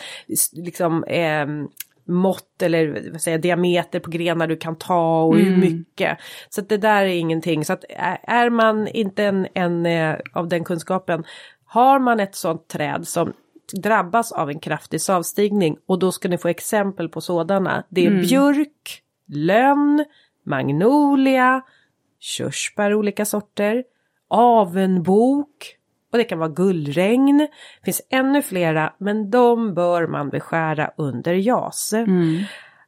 [0.54, 1.68] liksom ehm,
[2.08, 5.60] mått eller vad säger, diameter på grenar du kan ta och hur Mm.
[5.60, 6.18] mycket.
[6.50, 7.66] Så det där är ingenting.
[7.66, 11.24] Så att är- man inte en, en eh, av den kunskapen,
[11.66, 13.34] har man ett sådant träd som
[13.84, 17.84] drabbas av en kraftig savstigning och då ska ni få exempel på sådana.
[17.90, 18.22] Det är Mm.
[18.22, 20.06] björk, lönn,
[20.44, 21.62] magnolia,
[22.20, 23.84] körsbär olika sorter,
[24.28, 25.77] avenbok
[26.18, 27.38] och det kan vara gullregn.
[27.38, 31.94] Det finns ännu flera men de bör man beskära under jas.
[31.94, 32.44] Mm.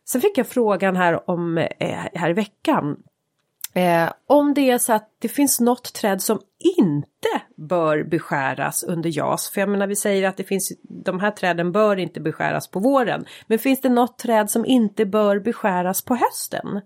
[0.05, 2.97] Sen fick jag frågan här om eh, här i veckan.
[3.73, 6.39] Eh, om det är så att det finns något träd som
[6.77, 9.49] inte bör beskäras under jas.
[9.49, 10.71] För jag menar vi säger att det finns,
[11.05, 13.25] de här träden bör inte beskäras på våren.
[13.47, 16.81] Men finns det något träd som inte bör beskäras på hösten?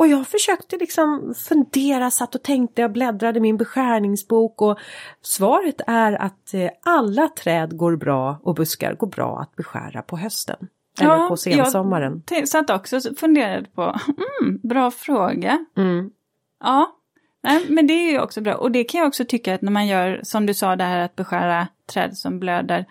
[0.00, 4.78] Och jag försökte liksom fundera, satt och tänkte, jag bläddrade i min beskärningsbok och
[5.22, 10.16] svaret är att eh, alla träd går bra och buskar går bra att beskära på
[10.16, 10.68] hösten.
[11.00, 12.22] Eller på sensommaren.
[12.30, 13.82] Jag satt också och funderade på,
[14.42, 15.66] mm, bra fråga.
[15.76, 16.10] Mm.
[16.64, 16.96] Ja,
[17.42, 18.54] Nej, men det är ju också bra.
[18.54, 20.98] Och det kan jag också tycka att när man gör, som du sa, det här
[21.00, 22.86] att beskära träd som blöder.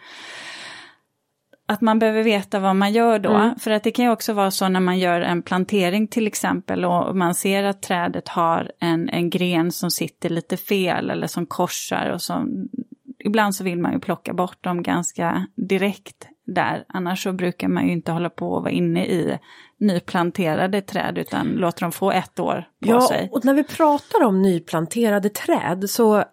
[1.69, 3.33] Att man behöver veta vad man gör då.
[3.33, 3.55] Mm.
[3.59, 6.85] För att det kan ju också vara så när man gör en plantering till exempel
[6.85, 11.45] och man ser att trädet har en, en gren som sitter lite fel eller som
[11.45, 12.69] korsar och som
[13.25, 16.85] Ibland så vill man ju plocka bort dem ganska direkt där.
[16.87, 19.37] Annars så brukar man ju inte hålla på och vara inne i
[19.79, 23.29] nyplanterade träd utan låter dem få ett år på Ja, sig.
[23.31, 26.23] och när vi pratar om nyplanterade träd så,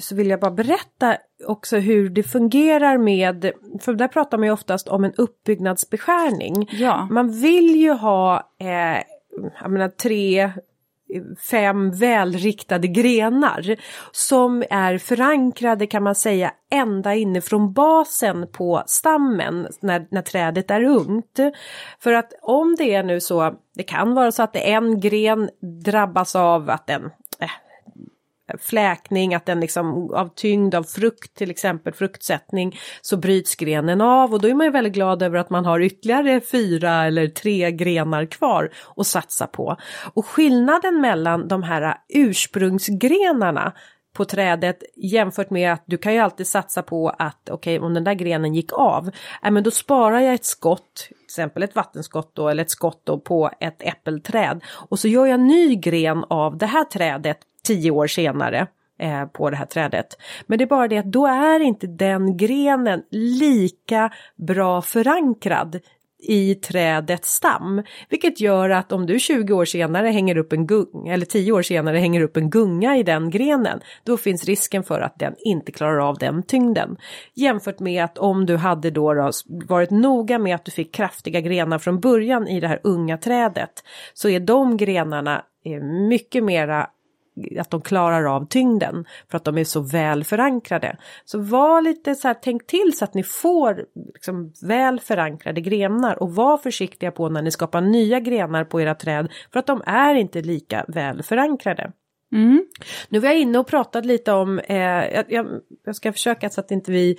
[0.00, 4.52] så vill jag bara berätta också hur det fungerar med, för där pratar man ju
[4.52, 6.68] oftast om en uppbyggnadsbeskärning.
[6.72, 7.08] Ja.
[7.10, 9.02] Man vill ju ha, eh,
[9.62, 10.52] jag menar tre,
[11.50, 13.76] fem välriktade grenar
[14.12, 20.84] som är förankrade kan man säga ända inifrån basen på stammen när, när trädet är
[20.84, 21.38] ungt.
[21.98, 25.50] För att om det är nu så, det kan vara så att en gren
[25.84, 27.10] drabbas av att den
[28.60, 34.32] fläkning, att den liksom av tyngd av frukt, till exempel fruktsättning, så bryts grenen av
[34.32, 37.70] och då är man ju väldigt glad över att man har ytterligare fyra eller tre
[37.70, 39.76] grenar kvar att satsa på.
[40.14, 43.72] Och skillnaden mellan de här ursprungsgrenarna
[44.12, 47.94] på trädet jämfört med att du kan ju alltid satsa på att okej okay, om
[47.94, 49.10] den där grenen gick av,
[49.42, 53.02] äh, men då sparar jag ett skott, till exempel ett vattenskott då eller ett skott
[53.04, 57.90] då på ett äppelträd och så gör jag ny gren av det här trädet tio
[57.90, 58.66] år senare
[58.98, 60.06] eh, på det här trädet.
[60.46, 65.80] Men det är bara det att då är inte den grenen lika bra förankrad
[66.22, 67.82] i trädets stam.
[68.08, 71.62] Vilket gör att om du 20 år senare hänger upp en gunga, eller 10 år
[71.62, 75.72] senare hänger upp en gunga i den grenen, då finns risken för att den inte
[75.72, 76.96] klarar av den tyngden.
[77.34, 81.40] Jämfört med att om du hade då, då varit noga med att du fick kraftiga
[81.40, 86.90] grenar från början i det här unga trädet, så är de grenarna eh, mycket mera
[87.58, 90.96] att de klarar av tyngden för att de är så väl förankrade.
[91.24, 96.22] Så var lite så här, tänk till så att ni får liksom väl förankrade grenar
[96.22, 99.82] och var försiktiga på när ni skapar nya grenar på era träd för att de
[99.86, 101.92] är inte lika väl förankrade.
[102.32, 102.66] Mm.
[103.08, 105.24] Nu var jag inne och pratade lite om, eh, jag,
[105.84, 107.18] jag, ska försöka så att inte vi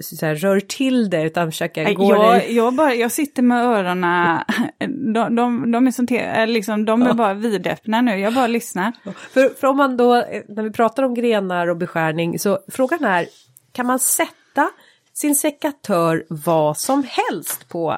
[0.00, 2.56] så här, rör till det utan försöka Nej, gå jag, i...
[2.56, 4.38] jag, bara, jag sitter med öronen,
[5.14, 7.14] de, de, de är, som te, eh, liksom, de är Ja.
[7.14, 8.92] bara vidöppna nu, jag bara lyssnar.
[9.30, 13.04] För, för om man då, eh, när vi pratar om grenar och beskärning, så frågan
[13.04, 13.26] är,
[13.72, 14.70] kan man sätta
[15.14, 17.96] sin sekatör vad som helst på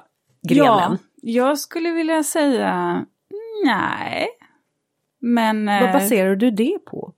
[0.48, 0.68] grenen?
[0.72, 3.04] Ja, jag skulle vilja säga
[3.64, 4.28] nej.
[5.20, 7.12] Men Vad eh, baserar du det på?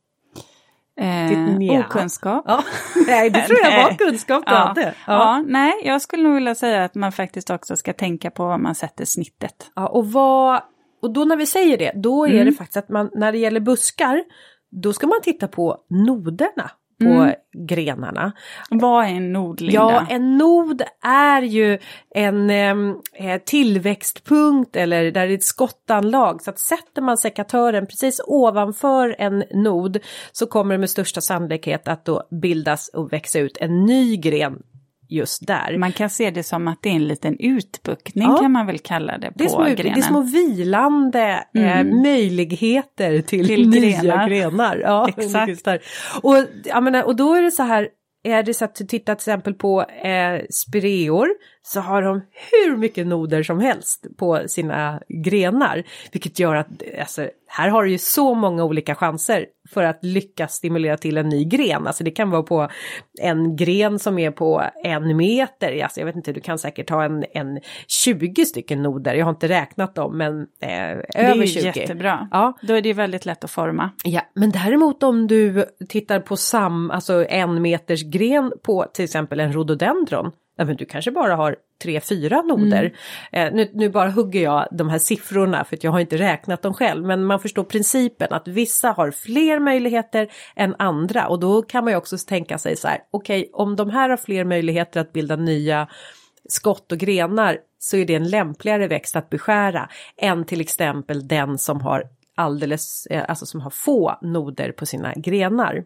[1.01, 2.45] Eh, okunskap.
[2.49, 2.65] Ja,
[3.07, 4.59] nej, det tror jag var kunskap du Ja.
[4.59, 4.83] hade.
[4.83, 4.93] Ja.
[5.07, 5.45] Ja.
[5.47, 8.75] nej, jag skulle nog vilja säga att man faktiskt också ska tänka på var man
[8.75, 9.71] sätter snittet.
[9.75, 10.63] Ja, och, vad,
[11.03, 12.47] och då när vi säger det, då är Mm.
[12.47, 14.23] det faktiskt att man, när det gäller buskar,
[14.83, 16.71] då ska man titta på noderna
[17.05, 17.35] på Mm.
[17.69, 18.33] grenarna.
[18.71, 19.81] Vad är en nod, Linda?
[19.81, 21.79] Ja, en nod är ju
[22.15, 26.43] en eh, tillväxtpunkt eller där det är ett skottanlag.
[26.43, 29.99] Så att sätter man sekatören precis ovanför en nod
[30.33, 34.63] så kommer det med största sannolikhet att då bildas och växa ut en ny gren
[35.15, 35.79] just där.
[35.79, 38.37] Man kan se det som att det är en liten utbuktning Ja.
[38.39, 39.99] kan man väl kalla det på Det är, små, det grenen.
[39.99, 41.89] är små vilande Mm.
[41.89, 44.29] eh, möjligheter till, Till nya grenar.
[44.29, 44.77] grenar.
[44.77, 45.69] Ja, Exakt.
[46.23, 47.89] Och, jag menar, och då är det så här,
[48.25, 51.29] är det så att du tittar till exempel på eh, spireor
[51.63, 55.83] så har de hur mycket noder som helst på sina grenar.
[56.13, 56.69] Vilket gör att
[57.01, 61.29] alltså, här har du ju så många olika chanser för att lyckas stimulera till en
[61.29, 61.87] ny gren.
[61.87, 62.69] Alltså det kan vara på
[63.21, 65.83] en gren som är på en meter.
[65.83, 69.15] Alltså jag vet inte, du kan säkert ha en, en 20 stycken noder.
[69.15, 71.61] Jag har inte räknat dem men eh, det är över ju 20.
[71.67, 72.29] jättebra.
[72.31, 72.59] Ja.
[72.63, 73.91] Då är det ju väldigt lätt att forma.
[74.05, 79.41] Ja, men däremot om du tittar på sam, alltså en meters gren på till exempel
[79.41, 80.33] en rhododendron.
[80.63, 82.93] Ja, men du kanske bara har tre, fyra noder.
[83.33, 86.63] Eh, nu, nu bara hugger jag de här siffrorna för att jag har inte räknat
[86.63, 87.07] dem själv.
[87.07, 91.29] Men man förstår principen att vissa har fler möjligheter än andra.
[91.29, 94.17] Och då kan man ju också tänka sig så här, okej om de här har
[94.17, 95.89] fler möjligheter att bilda nya
[96.49, 101.59] skott och grenar så är det en lämpligare växt att beskära än till exempel den
[101.59, 105.85] som har alldeles, eh, alltså som har få noder på sina grenar.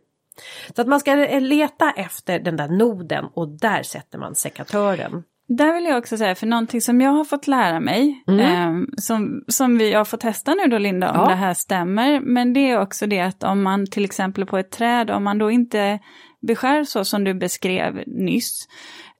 [0.77, 5.23] Så att man ska leta efter den där noden och där sätter man sekatören.
[5.49, 9.45] Där vill jag också säga, för någonting som jag har fått lära mig, eh, som,
[9.49, 11.29] som vi har fått testa nu då Linda, om Ja.
[11.29, 14.71] det här stämmer, men det är också det att om man till exempel på ett
[14.71, 15.99] träd, om man då inte
[16.47, 18.69] beskär så som du beskrev nyss,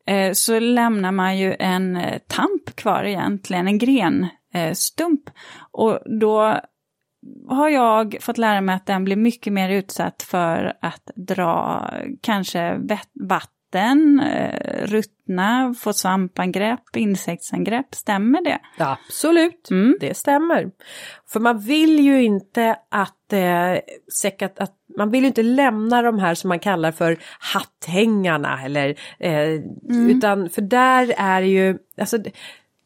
[0.07, 4.33] eh, så lämnar man ju en eh, tamp kvar egentligen, en grenstump.
[4.55, 5.21] Eh, stump.
[5.73, 6.61] och då
[7.49, 12.81] har jag fått lära mig att den blir mycket mer utsatt för att dra kanske
[13.29, 17.95] vatten, eh, ruttna, få svampangrepp, insektsangrepp.
[17.95, 18.59] Stämmer det?
[18.79, 19.97] Absolut, Mm.
[20.01, 20.71] det stämmer.
[21.33, 23.75] För man vill ju inte att, eh,
[24.23, 28.95] säkert, att man vill ju inte lämna de här som man kallar för hatthängarna eller
[29.19, 29.49] eh,
[30.11, 32.19] utan för där är ju alltså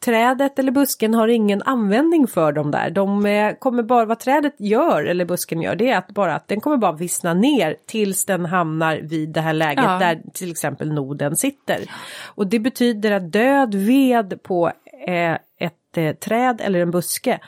[0.04, 2.90] Trädet eller busken har ingen användning för dem där.
[2.90, 6.48] De eh, kommer bara, vad trädet gör eller busken gör det är att bara att
[6.48, 9.98] den kommer bara vissna ner tills den hamnar vid det här läget Ja.
[9.98, 11.80] där till exempel noden sitter.
[12.24, 14.72] Och det betyder att död ved på
[15.06, 17.38] eh, ett eh, träd eller en buske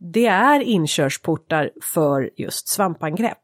[0.00, 3.38] det är inkörsportar för just svampangrepp.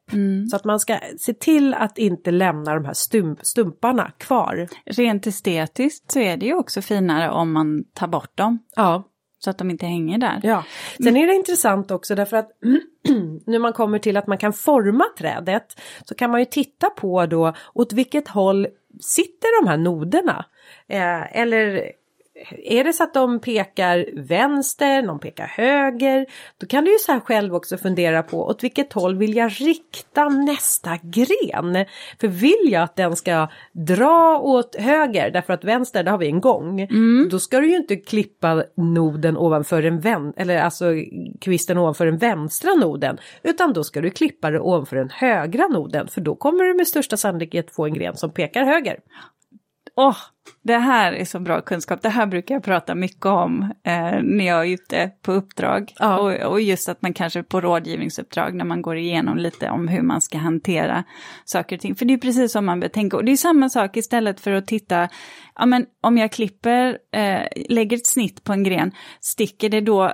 [0.51, 4.69] Så att man ska se till att inte lämna de här stump, stumparna kvar.
[4.85, 9.05] Rent estetiskt så är det ju också finare om man tar bort dem, Ja,
[9.38, 10.40] så att de inte hänger där.
[10.42, 10.64] Ja,
[10.97, 12.51] sen är det intressant också därför att
[13.47, 15.66] när man kommer till att man kan forma trädet
[16.05, 18.66] så kan man ju titta på då åt vilket håll
[19.01, 20.45] sitter de här noderna.
[20.88, 21.92] Eh, eller
[22.64, 26.27] är det så att de pekar vänster, de pekar höger,
[26.61, 29.53] då kan du ju så här själv också fundera på åt vilket håll vill jag
[29.61, 31.85] rikta nästa gren?
[32.20, 36.27] För vill jag att den ska dra åt höger därför att vänster, där har vi
[36.27, 36.88] en gång,
[37.31, 40.85] då ska du ju inte klippa noden ovanför en vän eller alltså
[41.40, 46.09] kvisten ovanför den vänstra noden, utan då ska du klippa det ovanför den högra noden,
[46.09, 48.96] för då kommer du med största sannolikhet få en gren som pekar höger.
[49.96, 50.16] Åh,
[50.62, 52.02] det här är så bra kunskap.
[52.02, 55.92] Det här brukar jag prata mycket om eh, när jag är ute på uppdrag.
[55.99, 56.18] Ja.
[56.18, 60.03] Och, och just att man kanske på rådgivningsuppdrag när man går igenom lite om hur
[60.03, 61.05] man ska hantera
[61.44, 61.94] saker och ting.
[61.94, 63.16] För det är precis som man bör tänka.
[63.16, 65.09] Och det är samma sak istället för att titta,
[65.55, 70.12] ja men om jag klipper, eh, lägger ett snitt på en gren, sticker det då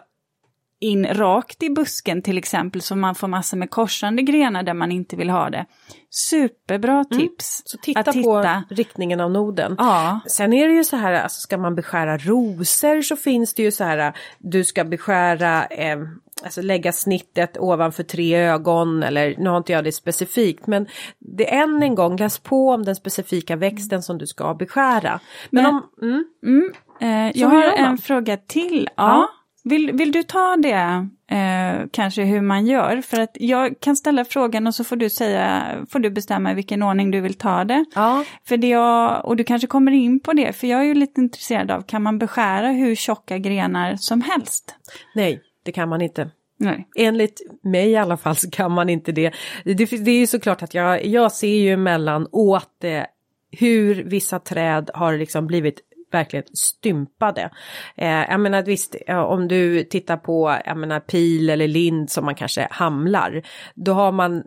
[0.83, 4.93] in rakt i busken till exempel så man får massor med korsande grenar där man
[4.93, 5.67] inte vill ha det.
[6.11, 7.63] Superbra tips.
[7.65, 9.75] Så titta, att på riktningen av noden.
[9.79, 10.21] Ja.
[10.27, 13.71] Sen är det ju så här, alltså ska man beskära rosor så finns det ju
[13.71, 15.99] så här, du ska beskära, eh,
[16.45, 20.87] alltså lägga snittet ovanför tre ögon eller nu har inte jag det specifikt men
[21.19, 25.21] det är än en gång, läs på om den specifika växten som du ska beskära.
[25.51, 28.89] Men, Men- om, mm, Mm, eh, jag har en fråga till.
[28.97, 29.03] Ja.
[29.07, 29.29] Ja.
[29.65, 33.01] Vill, vill du ta det, eh, kanske hur man gör?
[33.01, 36.55] För att jag kan ställa frågan och så får du säga, får du bestämma i
[36.55, 37.85] vilken ordning du vill ta det.
[37.95, 40.95] ja, För det jag, och du kanske kommer in på det, för jag är ju
[40.95, 44.75] lite intresserad av, kan man beskära hur tjocka grenar som helst?
[45.15, 46.31] nej det kan man inte.
[46.57, 46.89] Nej.
[46.97, 49.33] Enligt mig i alla fall så kan man inte det.
[49.65, 53.03] Det, det är ju såklart att jag, jag ser ju emellan åt eh,
[53.51, 55.81] hur vissa träd har liksom blivit
[56.13, 57.51] verkligen stympade.
[57.97, 62.35] Eh, jag menar visst, om du tittar på jag menar, pil eller lind som man
[62.35, 63.43] kanske hamlar.
[63.75, 64.43] Då har man,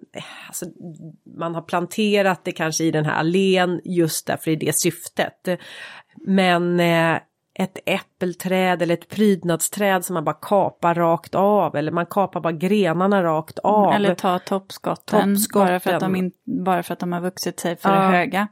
[0.48, 0.66] alltså,
[1.38, 5.48] man har planterat det kanske i den här allén just därför i det syftet.
[6.28, 7.18] Men eh,
[7.60, 12.54] ett äppelträd eller ett prydnadsträd som man bara kapar rakt av eller man kapar bara
[12.54, 13.94] grenarna rakt av.
[13.94, 15.68] Eller ta toppskotten, Toppskotten.
[15.68, 16.32] Bara, för att de in,
[16.66, 18.02] bara för att de har vuxit sig för Ja.
[18.02, 18.48] höga.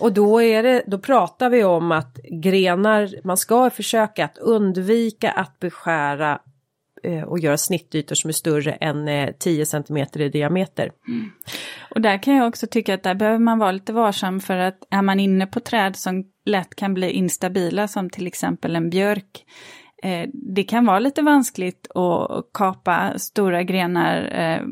[0.00, 5.30] Och då är det, då pratar vi om att grenar, man ska försöka att undvika
[5.30, 6.38] att beskära
[7.02, 10.90] eh, och göra snittytor som är större än eh, 10 cm i diameter.
[11.90, 14.78] Och där kan jag också tycka att där behöver man vara lite varsam för att
[14.90, 19.44] är man inne på träd som lätt kan bli instabila som till exempel en björk.
[20.02, 24.62] Eh, det kan vara lite vanskligt att kapa stora grenar eh,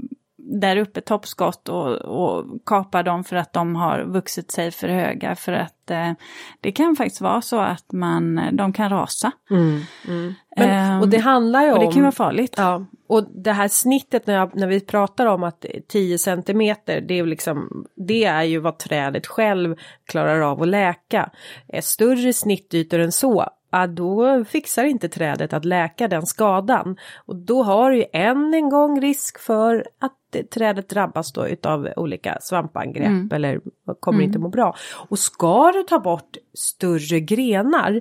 [0.50, 5.34] där uppe, toppskott och, och kapa dem för att de har vuxit sig för höga.
[5.36, 6.12] För att eh,
[6.60, 9.32] det kan faktiskt vara så att man, de kan rasa.
[9.50, 10.34] Mm, mm.
[10.58, 11.86] Men, Ehm, och det handlar ju Och om...
[11.86, 12.54] det kan vara farligt.
[12.56, 17.14] Ja, och det här snittet när, jag, när vi pratar om att 10 centimeter, det
[17.14, 21.30] är, ju liksom, det är ju vad trädet själv klarar av att läka.
[21.68, 26.96] Är större snittytor än så, ja, då fixar inte trädet att läka den skadan.
[27.26, 31.88] Och då har du ju än en gång risk för att trädet drabbas då utav
[31.96, 33.60] olika svampangrepp eller
[34.00, 34.76] kommer inte må bra.
[35.08, 38.00] Och ska du ta bort större grenar,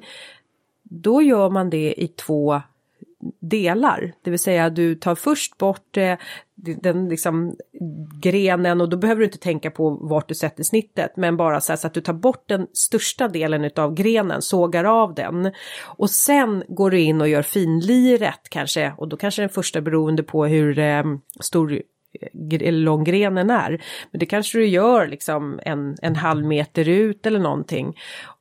[0.89, 2.61] då gör man det i två
[3.39, 4.13] delar.
[4.21, 6.17] Det vill säga du tar först bort eh,
[6.55, 7.55] den liksom
[8.21, 11.71] grenen och då behöver du inte tänka på vart du sätter snittet men bara så,
[11.71, 15.51] här, så att du tar bort den största delen utav grenen, sågar av den
[15.83, 20.23] och sen går du in och gör finliret kanske och då kanske den första beroende
[20.23, 21.03] på hur eh,
[21.39, 21.81] stor eh,
[22.51, 23.83] eller lång grenen är.
[24.11, 27.95] Men det kanske du gör liksom en, en halv meter ut eller någonting.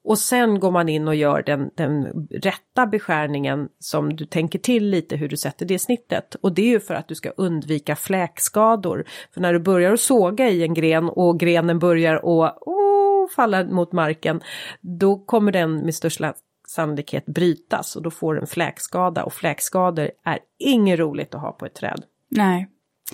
[0.06, 4.90] Och sen går man in och gör den, den rätta beskärningen som du tänker till
[4.90, 6.34] lite hur du sätter det snittet.
[6.34, 9.04] Och det är ju för att du ska undvika fläkskador.
[9.34, 13.64] För när du börjar att såga i en gren och grenen börjar att oh, falla
[13.64, 14.40] mot marken,
[14.80, 16.34] då kommer den med största
[16.68, 21.52] sannolikhet brytas och då får du en fläkskada och fläkskador är inget roligt att ha
[21.52, 22.02] på ett träd.
[22.28, 22.68] Nej.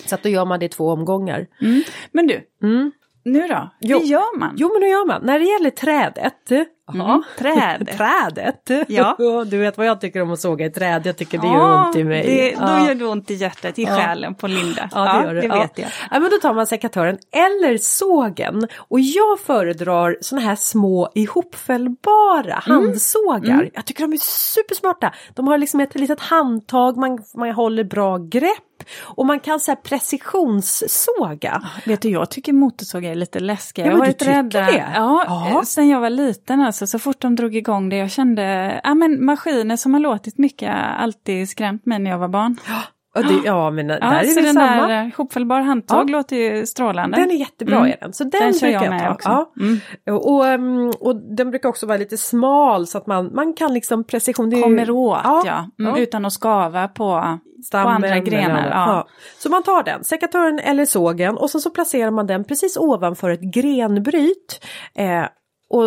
[0.05, 1.47] Så att då gör man det i två omgångar.
[1.61, 1.83] Mm.
[2.11, 2.91] Men du, Mm.
[3.25, 3.69] Nu då?
[3.79, 3.99] Jo.
[3.99, 4.53] Hur gör man?
[4.57, 5.21] Jo men då gör man.
[5.23, 6.51] När det gäller trädet.
[6.93, 7.89] Mm, träd.
[7.97, 8.87] trädet.
[8.87, 9.45] Ja.
[9.47, 11.05] Du vet vad jag tycker om att såga i träd.
[11.05, 12.23] Jag tycker det gör ont i mig.
[12.23, 12.87] Det, då ja.
[12.87, 13.95] gör det ont i hjärtat, i Ja.
[13.95, 14.89] själen på Linda.
[14.91, 15.41] Ja, det gör det.
[15.41, 15.61] det ja.
[15.61, 15.89] vet jag.
[16.11, 18.67] Ja, men då tar man sekatören eller sågen.
[18.77, 23.69] Och jag föredrar såna här små ihopfällbara handsågar.
[23.73, 24.17] Jag tycker de är
[24.53, 25.13] supersmarta.
[25.33, 28.72] De har liksom ett litet handtag, man, man håller bra grepp.
[29.01, 31.61] Och man kan så här precisionssåga.
[31.85, 33.85] Vet du, jag tycker motorsågar är lite läskiga.
[33.85, 34.61] Ja, jag har varit rädda.
[34.65, 34.85] det?
[34.95, 35.63] Ja, Ja.
[35.65, 39.25] sen jag var liten alltså, så fort de drog igång det, jag kände, ja men
[39.25, 42.57] maskiner som har låtit mycket alltid skrämt mig när jag var barn.
[42.61, 44.87] Och det, ja men där Ja, är det den samma.
[44.87, 46.17] där ihopfällbar handtag Ja.
[46.17, 47.17] låter ju strålande.
[47.17, 47.91] Den är jättebra Mm.
[47.91, 48.13] är den.
[48.13, 49.13] Så den, Den brukar jag jag, ta.
[49.13, 49.29] också.
[49.29, 49.51] Ja.
[49.59, 49.79] Mm.
[50.21, 54.03] Och, ehm, och den brukar också vara lite smal så att man, man kan liksom
[54.03, 54.61] precision.
[54.61, 55.43] Kommer åt, ja.
[55.45, 56.01] Ja, Mm.
[56.01, 58.49] Utan att skava på, på Stammen andra eller grenar.
[58.55, 58.69] andra.
[58.73, 59.07] Ja.
[59.39, 63.29] Så man tar den, sekatören eller sågen och sen så placerar man den precis ovanför
[63.29, 64.65] ett grenbryt.
[64.95, 65.23] Eh,
[65.69, 65.83] och,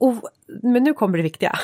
[0.00, 0.14] och,
[0.62, 1.52] men nu kommer det viktiga.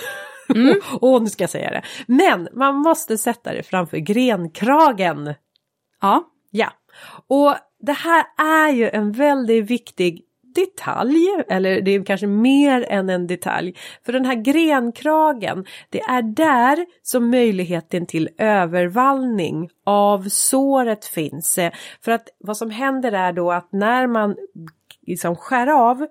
[0.49, 0.81] Mm.
[1.01, 1.83] Åh, nu ska jag säga det.
[2.07, 5.35] Men man måste sätta det framför grenkragen.
[6.01, 6.31] ja.
[6.57, 6.73] Ja,
[7.27, 10.23] och det här är ju en väldigt viktig
[10.55, 13.75] detalj, eller det är kanske mer än en detalj.
[14.07, 21.59] För den här grenkragen, det är där som möjligheten till övervallning av såret finns.
[22.05, 24.37] För att vad som händer är då att när man
[25.07, 26.07] liksom skär av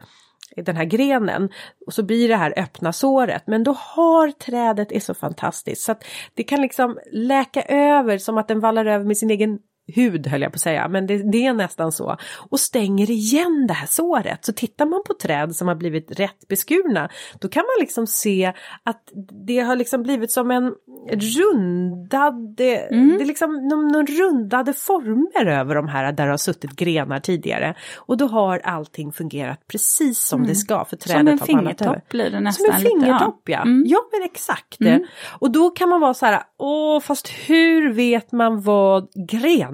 [0.56, 1.50] den här grenen
[1.86, 3.44] och så blir det här öppna såret.
[3.48, 8.38] Men då har trädet är så fantastiskt så att det kan liksom läka över som
[8.38, 11.32] att den vallar över med sin egen hud höll jag på att säga, men det,
[11.32, 12.18] det, är nästan så.
[12.50, 14.46] Och stänger igen det här såret.
[14.46, 17.10] Så tittar man på träd som har blivit rätt beskurna,
[17.40, 18.54] då kan man liksom se
[18.84, 19.10] att
[19.46, 20.74] det har liksom blivit som en
[21.12, 23.18] rundad, mm.
[23.18, 27.20] det är liksom någon, någon rundade former över de här där det har suttit grenar
[27.20, 27.76] tidigare.
[27.96, 30.50] Och då har allting fungerat precis som mm.
[30.50, 32.66] det ska för trädet Som en fingertopp blir det nästan.
[32.66, 33.62] Som en fingertopp ja.
[33.62, 33.84] Mm.
[33.88, 34.82] Ja men exakt.
[34.82, 35.04] Mm.
[35.40, 39.08] Och då kan man vara så här, åh fast hur vet man vad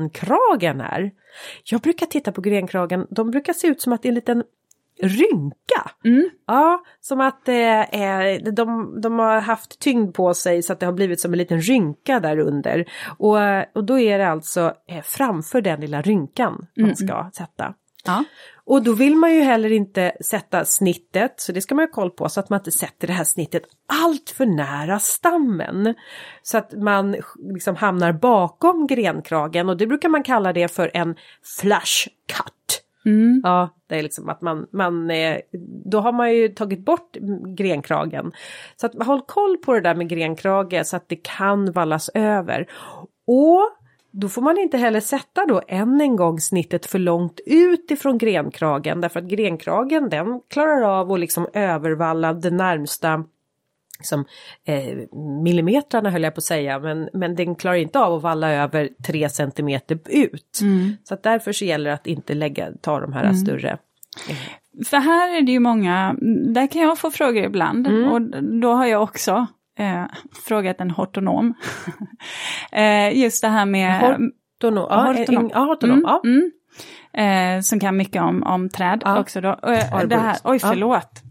[0.09, 1.11] grenkragen är?
[1.63, 4.43] Jag brukar titta på grenkragen, de brukar se ut som att det är en liten
[5.01, 5.91] rynka.
[6.05, 6.29] Mm.
[6.47, 10.93] Ja, som att eh, de, de har haft tyngd på sig så att det har
[10.93, 12.85] blivit som en liten rynka där under.
[13.17, 13.37] Och,
[13.75, 16.95] och då är det alltså eh, framför den lilla rynkan man mm.
[16.95, 17.73] ska sätta.
[18.09, 18.23] Ja.
[18.65, 22.11] Och då vill man ju heller inte sätta snittet, så det ska man ha koll
[22.11, 23.63] på, så att man inte sätter det här snittet
[24.03, 25.95] allt för nära stammen.
[26.43, 27.15] Så att man
[27.53, 31.15] liksom hamnar bakom grenkragen och det brukar man kalla det för en
[31.59, 32.83] flash cut.
[33.05, 33.41] Mm.
[33.43, 35.11] Ja, det är liksom att man, man
[35.85, 37.17] då har man ju tagit bort
[37.57, 38.31] grenkragen.
[38.75, 42.67] Så att håll koll på det där med grenkrage så att det kan vallas över.
[43.27, 43.78] Och
[44.11, 48.17] då får man inte heller sätta då än en gång snittet för långt ut ifrån
[48.17, 53.23] grenkragen därför att grenkragen den klarar av att liksom övervalla det närmsta
[53.99, 54.25] liksom,
[54.65, 54.97] eh,
[55.43, 58.89] millimetrarna höll jag på att säga men, men den klarar inte av att valla över
[59.07, 60.59] tre centimeter ut.
[60.61, 60.95] Mm.
[61.03, 63.35] Så att därför så gäller det att inte lägga, ta de här mm.
[63.35, 63.77] större.
[64.85, 66.15] För här är det ju många,
[66.53, 68.11] där kan jag få frågor ibland mm.
[68.11, 69.47] och då har jag också
[69.79, 70.05] eh,
[70.45, 71.53] frågat en hortonom.
[72.71, 74.01] eh, just det här med...
[74.01, 75.49] Hortonom, ja, hortonom.
[75.53, 76.21] Ja, hortonom, mm, ja.
[76.25, 76.51] Mm.
[77.13, 79.19] Eh, som kan mycket om, om träd ja.
[79.19, 79.49] också då.
[79.49, 81.21] Eh, det här, oj förlåt.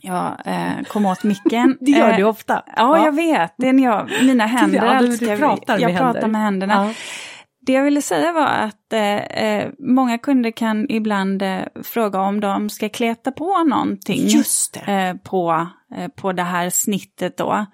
[0.00, 1.76] Jag eh, kom åt micken.
[1.80, 2.62] det gör du ofta.
[2.66, 3.54] Ja, ja, jag vet.
[3.56, 6.94] Det är när jag, mina händer ja, du, du pratar jag med pratar med händerna.
[7.66, 12.40] Det jag ville säga var att eh, eh, många kunder kan ibland eh, fråga om
[12.40, 14.28] de ska kleta på någonting
[14.86, 15.66] eh, på, eh,
[15.96, 17.66] Eh, på det här snittet då.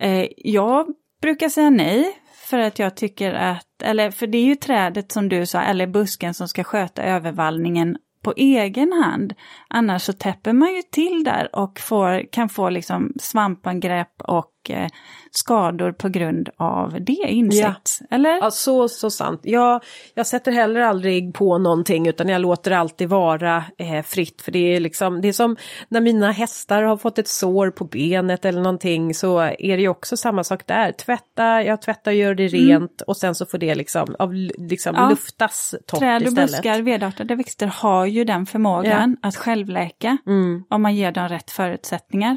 [0.00, 0.86] Eh, jag
[1.22, 5.28] brukar säga nej för att jag tycker att, eller för det är ju trädet som
[5.28, 9.34] du sa, eller busken som ska sköta övervallningen på egen hand.
[9.68, 14.88] Annars så täpper man ju till där och får, kan få liksom svampangrepp och eh,
[15.30, 17.98] skador på grund av det, insekt.
[18.00, 18.06] Ja.
[18.10, 18.38] Eller?
[18.38, 19.40] Ja, så, så sant.
[19.42, 19.82] Jag,
[20.14, 24.42] jag sätter heller aldrig på någonting utan jag låter alltid vara eh, fritt.
[24.42, 25.56] För det är liksom, det är som
[25.88, 29.88] när mina hästar har fått ett sår på benet eller någonting så är det ju
[29.88, 30.92] också samma sak där.
[30.92, 32.68] Tvätta, jag tvättar och gör det mm.
[32.68, 35.08] rent och sen så får det liksom, av, liksom ja.
[35.10, 36.50] luftas torrt Träd och istället.
[36.50, 39.28] buskar, vedartade växter har ju den förmågan ja.
[39.28, 40.64] att självläka mm.
[40.70, 42.36] om man ger dem rätt förutsättningar.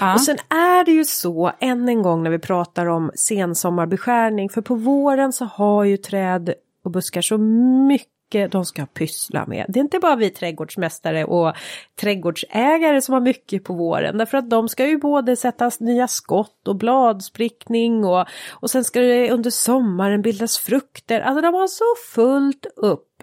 [0.00, 0.14] Ja.
[0.14, 4.48] Och sen är det ju så, än en gång när vi pratar om sensommarbeskärning.
[4.48, 6.54] För på våren så har ju träd
[6.84, 8.16] och buskar så mycket
[8.50, 9.66] de ska pyssla med.
[9.68, 11.52] Det är inte bara vi trädgårdsmästare och
[12.00, 14.18] trädgårdsägare som har mycket på våren.
[14.18, 19.00] Därför att de ska ju både sätta nya skott och bladsprickning och, och sen ska
[19.00, 21.20] det under sommaren bildas frukter.
[21.20, 23.22] Alltså de har så fullt upp.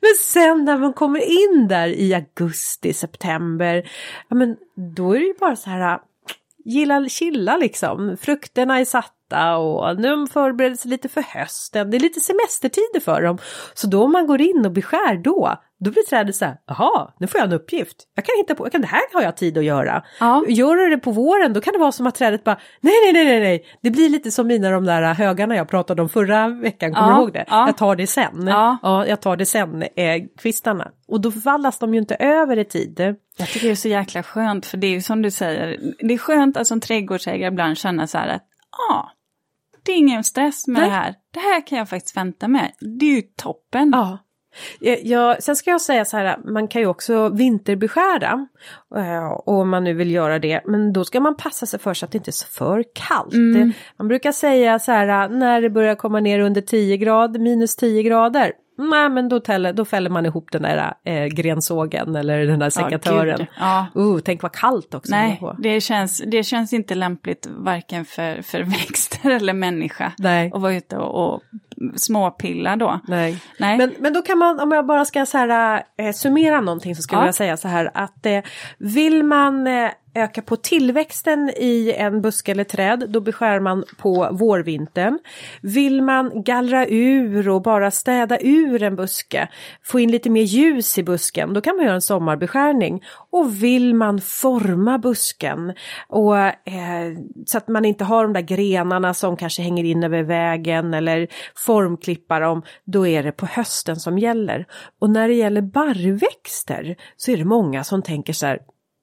[0.00, 3.90] men sen när man kommer in där i augusti, september,
[4.28, 4.56] ja men
[4.96, 5.98] då är det ju bara så här
[6.64, 8.16] Gilla chilla liksom.
[8.16, 8.84] Frukterna är
[9.30, 11.90] satta och nu förbereder sig lite för hösten.
[11.90, 13.38] Det är lite semestertider för dem.
[13.74, 17.12] Så då om man går in och beskär då, då blir trädet så här, jaha,
[17.18, 17.96] nu får jag en uppgift.
[18.14, 20.02] Jag kan hitta på, jag kan, det här har jag tid att göra.
[20.20, 20.44] Ja.
[20.48, 23.12] Gör du det på våren då kan det vara som att trädet bara, nej, nej,
[23.12, 23.64] nej, nej, nej.
[23.82, 27.16] Det blir lite som mina de där högarna jag pratade om förra veckan, kommer ja.
[27.16, 27.44] du ihåg det?
[27.48, 27.66] Ja.
[27.66, 28.46] Jag tar det sen.
[28.46, 28.78] Ja.
[28.82, 30.90] ja, jag tar det sen, eh, kvistarna.
[31.08, 33.16] Och då vallas de ju inte över i tid.
[33.36, 36.14] Jag tycker det är så jäkla skönt, för det är ju som du säger, det
[36.14, 38.42] är skönt att som trädgårdsägare ibland känna så här att,
[38.90, 39.04] ah,
[39.82, 40.90] det är ingen stress med Nej.
[40.90, 41.14] det här.
[41.30, 42.72] Det här kan jag faktiskt vänta med.
[42.98, 43.90] Det är ju toppen.
[43.94, 44.18] Ja.
[45.02, 48.46] Ja, sen ska jag säga så här, man kan ju också vinterbeskära.
[48.96, 52.04] eh, Om man nu vill göra det, men då ska man passa sig för så
[52.06, 53.34] att det inte är så för kallt.
[53.34, 53.72] Mm.
[53.98, 58.02] Man brukar säga så här, när det börjar komma ner under 10 grader, minus 10
[58.02, 58.52] grader.
[58.76, 62.70] Nej men då, täller, då fäller man ihop den där eh, grensågen eller den där
[62.70, 63.38] sekatören.
[63.38, 63.46] gud.
[63.58, 63.86] Ja.
[63.96, 65.10] uh, tänk vad kallt också.
[65.10, 70.50] Nej, det känns, det känns inte lämpligt varken för, för växter eller människa Nej.
[70.54, 71.42] att vara ute och, och
[71.96, 73.00] småpilla då.
[73.08, 73.36] Nej.
[73.58, 73.78] Nej.
[73.78, 77.02] Men, men då kan man, om jag bara ska så här, eh, summera någonting så
[77.02, 77.26] skulle Ja.
[77.26, 78.40] jag säga så här att eh,
[78.78, 84.28] vill man eh, öka på tillväxten i en buske eller träd, då beskär man på
[84.32, 85.18] vårvintern.
[85.62, 89.48] Vill man gallra ur och bara städa ur en buske,
[89.82, 93.02] få in lite mer ljus i busken, då kan man göra en sommarbeskärning.
[93.30, 95.72] Och vill man forma busken
[96.08, 96.52] och, eh,
[97.46, 101.28] så att man inte har de där grenarna som kanske hänger in över vägen eller
[101.66, 104.66] formklippa dem, då är det på hösten som gäller.
[105.00, 108.58] Och när det gäller barrväxter så är det många som tänker så här,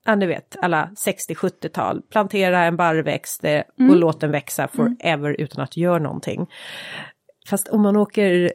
[0.05, 3.95] ja ni vet alla 60-70-tal, plantera en barrväxt eh, och Mm.
[3.99, 6.47] låt den växa forever utan att göra någonting.
[7.49, 8.53] Fast om man åker,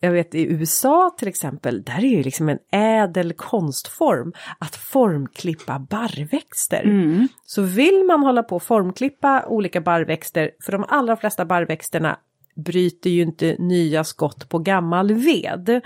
[0.00, 5.78] jag vet i USA till exempel, där är ju liksom en ädel konstform att formklippa
[5.78, 6.82] barrväxter.
[6.84, 7.28] Mm.
[7.44, 12.18] Så vill man hålla på och formklippa olika barrväxter, för de allra flesta barrväxterna
[12.64, 15.80] bryter ju inte nya skott på gammal ved.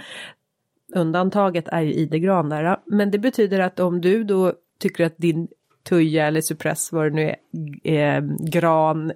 [0.95, 5.49] Undantaget är ju idegran där, men det betyder att om du då tycker att din
[5.89, 7.35] tuja eller cypress, vad det nu
[7.83, 9.13] är, eh, gran,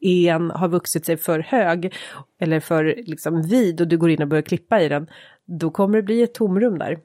[0.00, 1.94] en har vuxit sig för hög
[2.40, 5.06] eller för liksom vid och du går in och börjar klippa i den,
[5.44, 6.98] då kommer det bli ett tomrum där.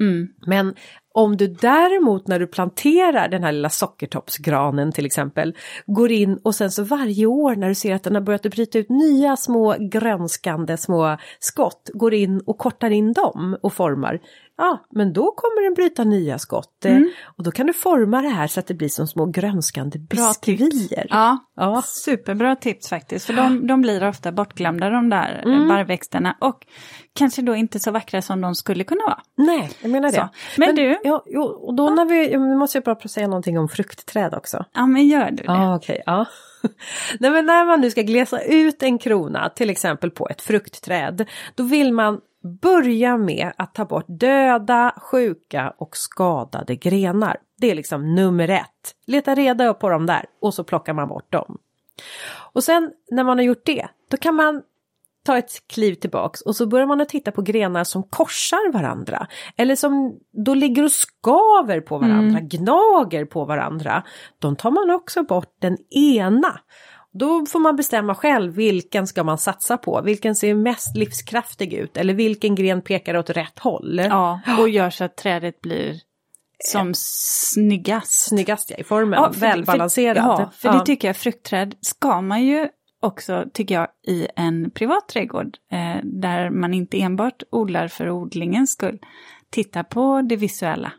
[0.00, 0.28] Mm.
[0.46, 0.74] Men
[1.14, 5.54] om du däremot när du planterar den här lilla sockertoppsgranen till exempel
[5.86, 8.78] går in och sen så varje år när du ser att den har börjat bryta
[8.78, 14.20] ut nya små grönskande små skott går in och kortar in dem och formar.
[14.64, 16.98] Ja, men då kommer den bryta nya skott eh,
[17.36, 21.06] och då kan du forma det här så att det blir som små grönskande biskvier.
[21.10, 21.82] Ja, Ja.
[21.86, 23.26] superbra tips faktiskt.
[23.26, 25.68] För de, de blir ofta bortglömda de där Mm.
[25.68, 26.36] barrväxterna.
[26.40, 26.66] Och
[27.14, 29.20] kanske då inte så vackra som de skulle kunna vara.
[29.36, 30.16] Nej, jag menar det.
[30.16, 30.28] Så.
[30.60, 31.22] Men du- Ja,
[31.60, 34.64] och då när vi, nu måste jag bara säga någonting om fruktträd också.
[34.74, 35.42] Ja, men gör du det?
[35.46, 36.02] Ja, okej.
[36.06, 36.26] ja.
[37.20, 41.28] Nej, men när man nu ska glesa ut en krona, till exempel på ett fruktträd,
[41.54, 47.36] då vill man börja med att ta bort döda, sjuka och skadade grenar.
[47.58, 48.94] Det är liksom nummer ett.
[49.06, 51.58] Leta reda på dem där och så plockar man bort dem.
[52.52, 54.62] Och sen när man har gjort det, då kan man
[55.24, 59.26] ta ett kliv tillbaks och så börjar man att titta på grenar som korsar varandra.
[59.56, 64.02] Eller som då ligger och skaver på varandra, gnager på varandra.
[64.38, 66.60] De tar man också bort den ena.
[67.14, 71.96] Då får man bestämma själv vilken ska man satsa på, vilken ser mest livskraftig ut
[71.96, 74.00] eller vilken gren pekar åt rätt håll.
[74.04, 76.00] Ja, och gör så att trädet blir
[76.64, 78.28] som snyggast.
[78.28, 79.32] Snyggast ja, i formen, Ja.
[79.32, 79.78] För,
[80.16, 80.74] ja, för Ja.
[80.78, 82.68] det tycker jag fruktträd ska man ju
[83.00, 85.56] också, tycker jag, i en privat trädgård.
[85.72, 88.98] Eh, där man inte enbart odlar för odlingens skull.
[89.50, 90.92] Titta på det visuella.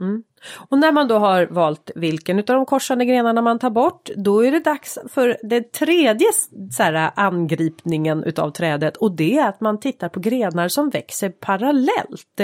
[0.00, 0.22] Mm.
[0.68, 4.44] Och när man då har valt vilken av de korsande grenarna man tar bort, då
[4.44, 6.26] är det dags för den tredje
[6.70, 11.30] så här, angripningen utav trädet och det är att man tittar på grenar som växer
[11.30, 12.40] parallellt.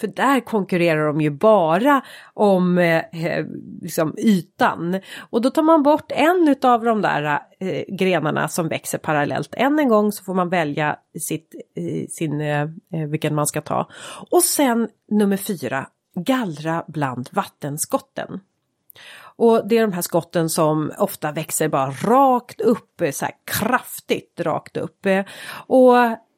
[0.00, 2.02] För där konkurrerar de ju bara
[2.34, 3.46] om eh, eh,
[3.82, 5.00] liksom ytan.
[5.30, 9.54] Och då tar man bort en utav de där eh, grenarna som växer parallellt.
[9.56, 13.60] Än en gång så får man välja sitt, eh, sin, eh, eh vilken man ska
[13.60, 13.88] ta.
[14.30, 18.40] Och sen nummer fyra, gallra bland vattenskotten.
[19.36, 24.40] Och det är de här skotten som ofta växer bara rakt upp, så här kraftigt
[24.40, 25.06] rakt upp.
[25.66, 25.94] Och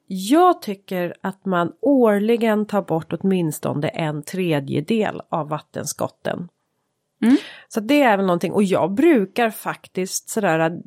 [0.06, 6.48] jag tycker att man årligen tar bort åtminstone en tredjedel av vattenskotten.
[7.22, 7.36] Mm.
[7.68, 10.80] Så det är väl någonting och jag brukar faktiskt sådär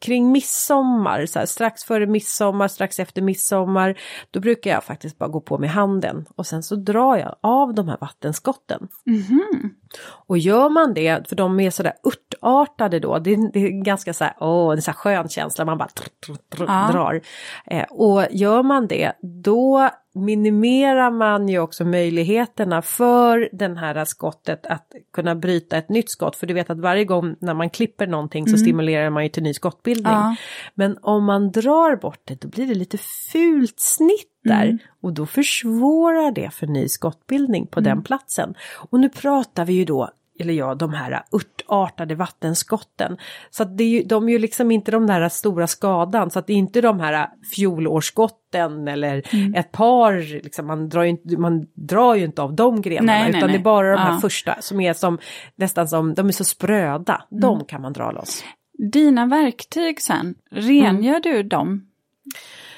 [0.00, 3.98] kring midsommar, så här, strax före midsommar, strax efter midsommar,
[4.30, 7.74] då brukar jag faktiskt bara gå på med handen och sen så drar jag av
[7.74, 8.88] de här vattenskotten.
[9.06, 9.70] Mhm.
[10.26, 14.14] Och gör man det, för de är sådär örtartade då, det, är- det är ganska
[14.14, 15.88] så här, åh, en så här skön känsla, man bara
[16.58, 16.88] Ja.
[16.92, 17.20] drar.
[17.66, 24.66] Eh, och gör man det, då minimerar man ju också möjligheterna för den här skottet
[24.66, 26.36] att kunna bryta ett nytt skott.
[26.36, 29.42] För du vet att varje gång när man klipper någonting så stimulerar man ju till
[29.42, 30.12] ny skottbildning.
[30.12, 30.36] Ja.
[30.74, 32.98] Men om man drar bort det då blir det lite
[33.32, 38.54] fult snitt där och då försvårar det för ny skottbildning på den platsen.
[38.90, 40.10] Och nu pratar vi ju då,
[40.40, 43.16] eller ja, de här örtartade vattenskotten.
[43.50, 46.38] Så att det är ju, de är ju liksom inte de där stora skadan så
[46.38, 49.22] att det är inte de här fjolårsskotten eller
[49.58, 53.20] ett par, liksom, man, drar ju inte, man drar ju inte av de grenarna Nej,
[53.22, 53.56] nej, utan det nej.
[53.56, 54.18] är bara de här Ja.
[54.20, 55.18] första som är som
[55.56, 58.44] nästan som, de är så spröda, de kan man dra loss.
[58.92, 61.22] Dina verktyg sen, rengör Mm.
[61.22, 61.86] du dem?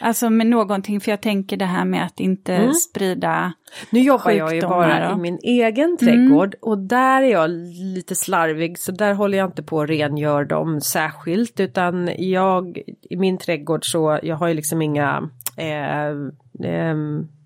[0.00, 2.74] Alltså med någonting, för jag tänker det här med att inte Mm.
[2.74, 3.52] sprida...
[3.90, 5.14] Nu jobbar jag ju bara då.
[5.14, 7.50] i min egen trädgård och där är jag
[7.94, 12.78] lite slarvig så där håller jag inte på att rengöra dem särskilt utan jag
[13.10, 16.14] i min trädgård så jag har ju liksom inga eh,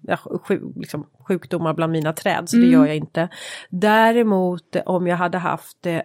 [0.03, 2.69] ja, sjuk, liksom, sjukdomar bland mina träd, så Mm.
[2.69, 3.29] det gör jag inte.
[3.71, 6.01] Däremot eh, om jag hade haft eh,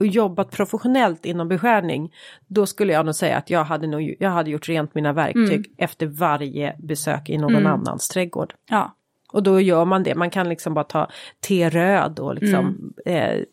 [0.00, 2.12] och jobbat professionellt inom beskärning,
[2.46, 5.52] då skulle jag nog säga att jag hade, nog, jag hade gjort rent mina verktyg
[5.66, 5.70] Mm.
[5.78, 7.66] efter varje besök i någon Mm.
[7.72, 8.54] annans trädgård.
[8.70, 8.94] Ja.
[9.32, 11.08] Och då gör man det, man kan liksom bara ta
[11.40, 13.38] te röd och liksom Mm.
[13.38, 13.44] eh,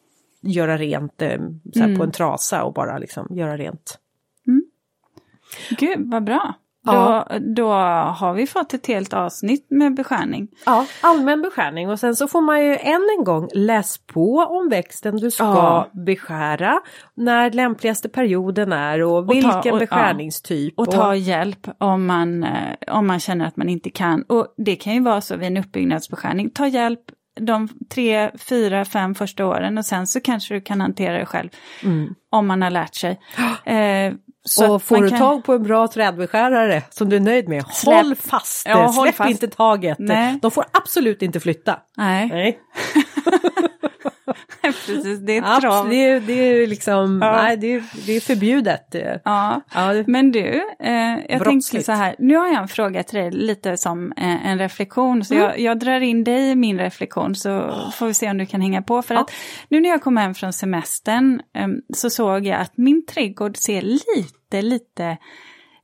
[0.41, 1.39] göra rent eh,
[1.73, 3.99] så här på en trasa och bara liksom göra rent.
[5.79, 6.53] Gud, vad bra.
[6.85, 7.27] Ja.
[7.29, 7.71] Då, då
[8.17, 10.47] har vi fått ett helt avsnitt med beskärning.
[10.65, 14.69] Ja, allmän beskärning och sen så får man ju än en gång läs på om
[14.69, 15.89] växten du ska Ja.
[16.05, 16.79] beskära,
[17.15, 20.73] när lämpligaste perioden är och, Och ta- vilken och- beskärningstyp.
[20.79, 22.51] Och ta hjälp om man, eh,
[22.87, 24.21] om man känner att man inte kan.
[24.21, 26.49] Och det kan ju vara så vid en uppbyggnadsbeskärning.
[26.49, 26.99] Ta hjälp
[27.39, 31.49] de tre, fyra, fem första åren och sen så kanske du kan hantera det själv.
[31.83, 32.15] Mm.
[32.31, 33.19] Om man har lärt sig.
[33.65, 34.13] Eh,
[34.45, 37.63] så och får du kan- tag på en bra trädbeskärare som du är nöjd med,
[37.65, 39.29] Släpp- håll fast det, Ja, håll släpp fast.
[39.29, 39.99] inte taget.
[39.99, 40.39] Nej.
[40.41, 41.79] De får absolut inte flytta.
[41.97, 42.59] Nej, Nej,
[44.61, 45.19] precis.
[45.19, 45.89] Det är ett krav.
[45.89, 47.31] det, är, det är liksom, Ja.
[47.43, 48.95] nej det är, det är förbjudet.
[49.23, 49.61] Ja.
[49.73, 51.85] Ja, det, Men du, eh, jag Brottsligt.
[51.85, 55.25] så här, nu har jag en fråga till dig lite som eh, en reflektion.
[55.25, 55.45] Så Mm.
[55.45, 58.61] jag, jag drar in dig i min reflektion så får vi se om du kan
[58.61, 59.01] hänga på.
[59.01, 59.21] För Ja.
[59.21, 59.31] att
[59.69, 63.81] nu när jag kom hem från semestern eh, så såg jag att min trädgård ser
[63.81, 65.17] lite, lite,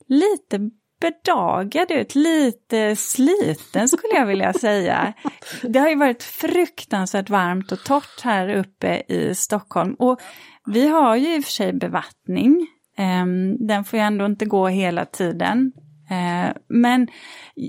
[0.07, 0.69] lite
[1.01, 5.13] bedagad ut, lite sliten skulle jag vilja säga.
[5.61, 9.93] Det har ju varit fruktansvärt varmt och torrt här uppe i Stockholm.
[9.93, 10.19] Och
[10.65, 12.67] vi har ju i och för sig bevattning.
[12.97, 15.71] Ehm, den får ju ändå inte gå hela tiden.
[16.09, 17.07] Ehm, men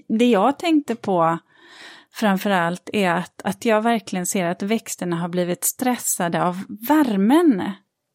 [0.08, 1.38] det jag tänkte på
[2.14, 6.58] framförallt är att, att jag verkligen ser att växterna har blivit stressade av
[6.88, 7.62] värmen.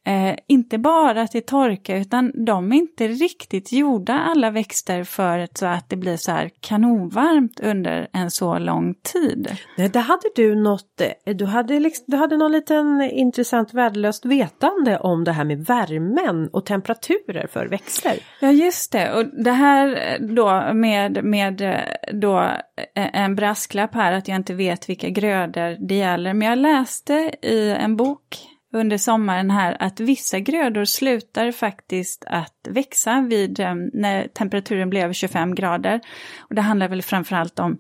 [0.07, 5.57] Eh, inte bara till torka utan de är inte riktigt gjorda alla växter för att-
[5.57, 9.57] så att det blir så här kanonvarmt under en så lång tid.
[9.77, 14.25] Nej, där hade du något, eh, du hade, liksom, du hade någon liten intressant värdelöst
[14.25, 18.13] vetande om det här med värmen och temperaturer för växter.
[18.39, 21.83] Ja just det, och det här eh, då med, med
[22.13, 22.49] då
[22.95, 26.33] en brasklapp här att jag inte vet vilka grödor det gäller.
[26.33, 28.37] Men jag läste i en bok
[28.73, 35.03] under sommaren här att vissa grödor slutar faktiskt att växa vid eh, när temperaturen blir
[35.03, 35.99] över 25 grader.
[36.39, 37.77] Och det handlar väl framförallt om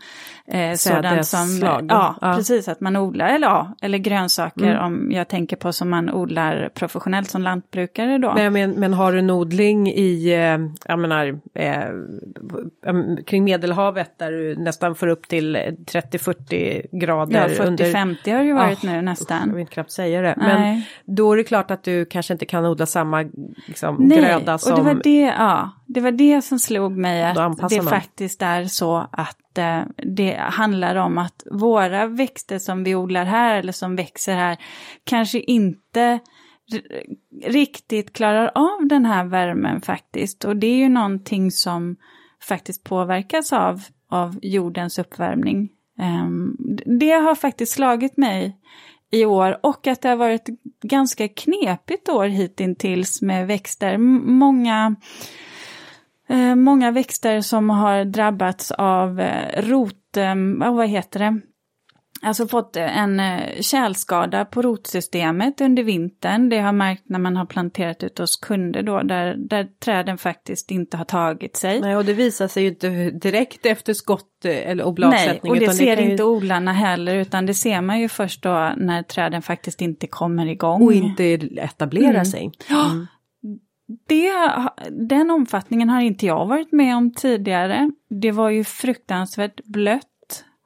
[0.47, 1.59] eh, sådant som,
[1.89, 2.33] ja, Ja.
[2.35, 4.83] precis att man odlar, eller ja, eller grönsaker Mm.
[4.85, 8.33] om jag tänker på som man odlar professionellt som lantbrukare då.
[8.33, 10.57] Men, men, men har du en odling i, eh,
[10.91, 11.89] jag menar, eh,
[13.25, 17.53] kring Medelhavet där du nästan får upp till 30-40 grader.
[17.59, 19.55] Ja, under, 40-50 har det ju varit Ah, nu Jag nästan.
[19.55, 20.33] vill knappt säga det.
[20.37, 20.89] Men Nej.
[21.05, 23.25] då är det klart att du kanske inte kan odla samma
[23.67, 24.73] liksom, Nej, gröda som...
[24.73, 27.87] och det var det, ja, det var det som slog mig att det man.
[27.87, 29.81] faktiskt är så att eh,
[30.15, 34.57] det handlar om att våra växter som vi odlar här eller som växer här
[35.03, 36.19] kanske inte
[37.43, 40.45] riktigt klarar av den här värmen faktiskt.
[40.45, 41.95] Och det är ju någonting som
[42.43, 45.69] faktiskt påverkas av, av jordens uppvärmning.
[45.99, 46.55] Ehm,
[46.99, 48.57] det har faktiskt slagit mig
[49.11, 50.49] i år och att det har varit
[50.83, 53.93] ganska knepigt år hittills med växter.
[53.93, 54.95] M- Många,
[56.29, 60.35] eh, många växter som har drabbats av eh, rot, eh,
[60.71, 61.39] vad heter det?
[62.21, 66.49] Alltså fått en eh, kärlskada på rotsystemet under vintern.
[66.49, 70.71] Det har märkt när man har planterat ut hos kunder då, där, där träden faktiskt
[70.71, 71.81] inte har tagit sig.
[71.81, 75.59] Nej, och det visar sig ju inte direkt efter skott eh, eller och Nej, och
[75.59, 79.03] det ser kan ju- inte odlarna heller, utan det ser man ju först då när
[79.03, 80.81] träden faktiskt inte kommer igång.
[80.81, 81.23] Och inte
[81.57, 82.25] etablera Mm.
[82.25, 82.51] sig.
[82.69, 83.07] Mm.
[84.07, 84.31] det,
[84.91, 87.91] den omfattningen har inte jag varit med om tidigare.
[88.09, 90.03] Det var ju fruktansvärt blött.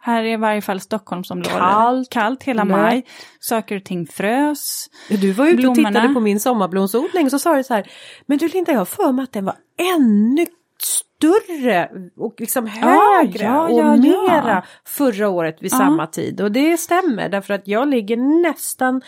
[0.01, 1.51] Här i varje fall Stockholmsområdet.
[1.59, 2.77] Kallt, Kallt hela blött.
[2.77, 3.05] maj.
[3.39, 4.89] Saker och ting frös.
[5.09, 7.91] Du var ute och tittade på min sommarblomsodling så sa du så här,
[8.25, 9.55] men du Linda jag har för mig att den var
[9.95, 10.45] ännu
[10.83, 13.95] större och liksom högre ja, och ja, ja.
[13.95, 15.77] mera förra året vid Ja.
[15.77, 16.41] samma tid.
[16.41, 19.01] Och det stämmer därför att jag ligger nästan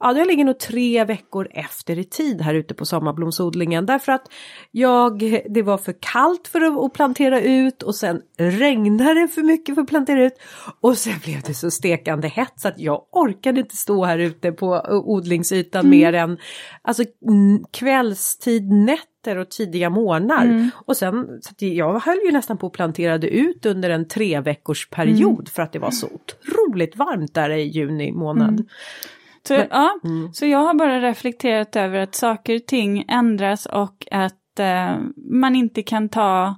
[0.00, 4.22] Ja, jag ligger nog tre veckor efter i tid här ute på sommarblomsodlingen därför att
[4.70, 9.74] jag, det var för kallt för att, plantera ut och sen regnade det för mycket
[9.74, 10.34] för att plantera ut
[10.80, 14.52] och sen blev det så stekande hett så att jag orkade inte stå här ute
[14.52, 15.98] på odlingsytan Mm.
[15.98, 16.38] mer än
[16.82, 17.04] alltså
[17.72, 20.44] kvällstid, nätter och tidiga morgnar.
[20.44, 20.70] Mm.
[20.86, 24.88] Och sen, så jag höll ju nästan på att plantera ut under en tre veckors
[24.90, 25.46] period Mm.
[25.46, 28.48] för att det var så otroligt varmt där i juni månad.
[28.48, 28.66] Mm.
[29.42, 30.32] Så, Men- ja, Mm.
[30.32, 35.56] så jag har bara reflekterat över att saker och ting ändras och att eh, man
[35.56, 36.54] inte kan ta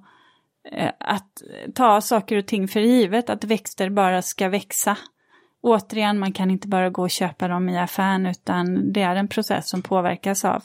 [0.73, 1.43] eh, att
[1.75, 4.97] ta saker och ting för givet, att växter bara ska växa.
[5.63, 9.29] Återigen, man kan inte bara gå och köpa dem i affären utan det är en
[9.29, 10.63] process som påverkas av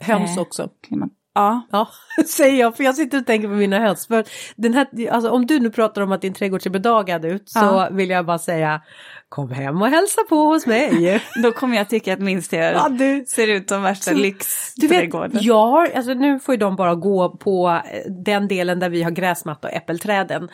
[0.00, 0.68] Höns Eh, också.
[0.86, 1.10] klimat.
[1.38, 1.88] Ja, Ja,
[2.26, 4.06] säger jag, för jag sitter och tänker på mina höns.
[4.06, 4.24] För
[4.56, 7.58] den här, alltså, om du nu pratar om att din trädgård ser bedagad ut så
[7.58, 7.88] Ja.
[7.92, 8.82] vill jag bara säga
[9.28, 11.22] kom hem och hälsa på hos mig.
[11.42, 15.38] då kommer jag tycka att min ser, ja, du, ser ut som värsta lyxträdgården.
[15.42, 19.02] jag har, alltså nu får ju de bara gå på eh, den delen där vi
[19.02, 20.48] har gräsmatta och äppelträden.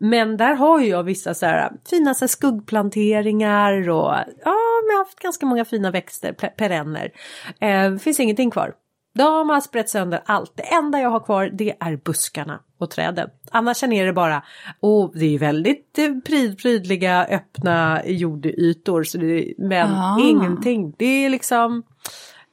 [0.00, 4.14] Men där har ju jag vissa så här fina så här skuggplanteringar och
[4.44, 4.54] ja,
[4.84, 7.10] men jag har haft ganska många fina växter, pe- perenner.
[7.60, 8.72] Eh, finns ingenting kvar.
[9.20, 10.52] De har sprätt sönder allt.
[10.56, 13.28] Det enda jag har kvar det är buskarna och träden.
[13.50, 14.42] Annars är det bara,
[14.80, 19.02] och det är väldigt eh, pryd, prydliga öppna jordytor.
[19.04, 20.18] Så det, men Ah.
[20.20, 20.94] ingenting.
[20.98, 21.82] Det är liksom,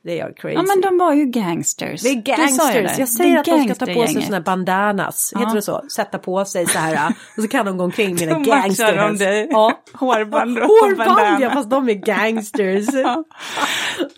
[0.08, 0.56] det är crazy.
[0.56, 2.02] Ja men de var ju gangsters.
[2.02, 2.74] Det är gangsters.
[2.74, 2.96] det.
[3.00, 5.32] Jag säger Det att de ska ta på sig såna här bandanas.
[5.34, 5.40] Ja.
[5.40, 5.82] Heter det så?
[5.96, 7.08] Sätta på sig så här.
[7.38, 8.98] Och så kan de gå omkring med Då en matchar gangster.
[8.98, 9.48] de dig.
[9.52, 9.72] Ja.
[9.94, 12.86] Hårband och Hårband ja, fast de är gangsters.
[12.94, 13.24] Ja.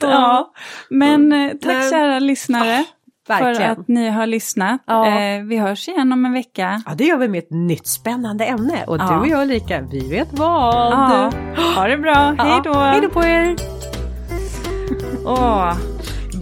[0.01, 0.51] Ja,
[0.89, 2.83] men eh, tack Men- kära lyssnare
[3.27, 3.71] för Verkligen.
[3.71, 4.81] att ni har lyssnat.
[4.87, 5.07] Ja.
[5.07, 6.81] Eh, vi hörs igen om en vecka.
[6.85, 8.83] Ja, det gör vi med ett nytt spännande ämne.
[8.87, 9.07] Och Ja.
[9.11, 10.73] du och jag Ulrika, vi vet vad.
[10.93, 11.31] Ja.
[11.75, 12.43] Ha det bra, Ja.
[12.43, 12.73] hej då!
[12.73, 13.78] Hej då på er.
[15.25, 15.73] Åh,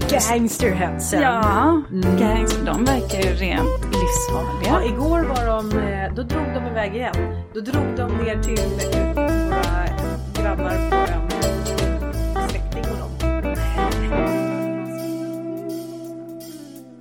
[0.09, 1.21] Gangsterhetsen.
[1.21, 2.17] ja, Mm.
[2.19, 4.67] gangs, de verkar ju rent livsfarliga.
[4.67, 7.15] Ja, igår var de, eh, då drog de iväg igen.
[7.53, 8.59] Då drog de ner till
[8.93, 11.36] eh, grannar på ön.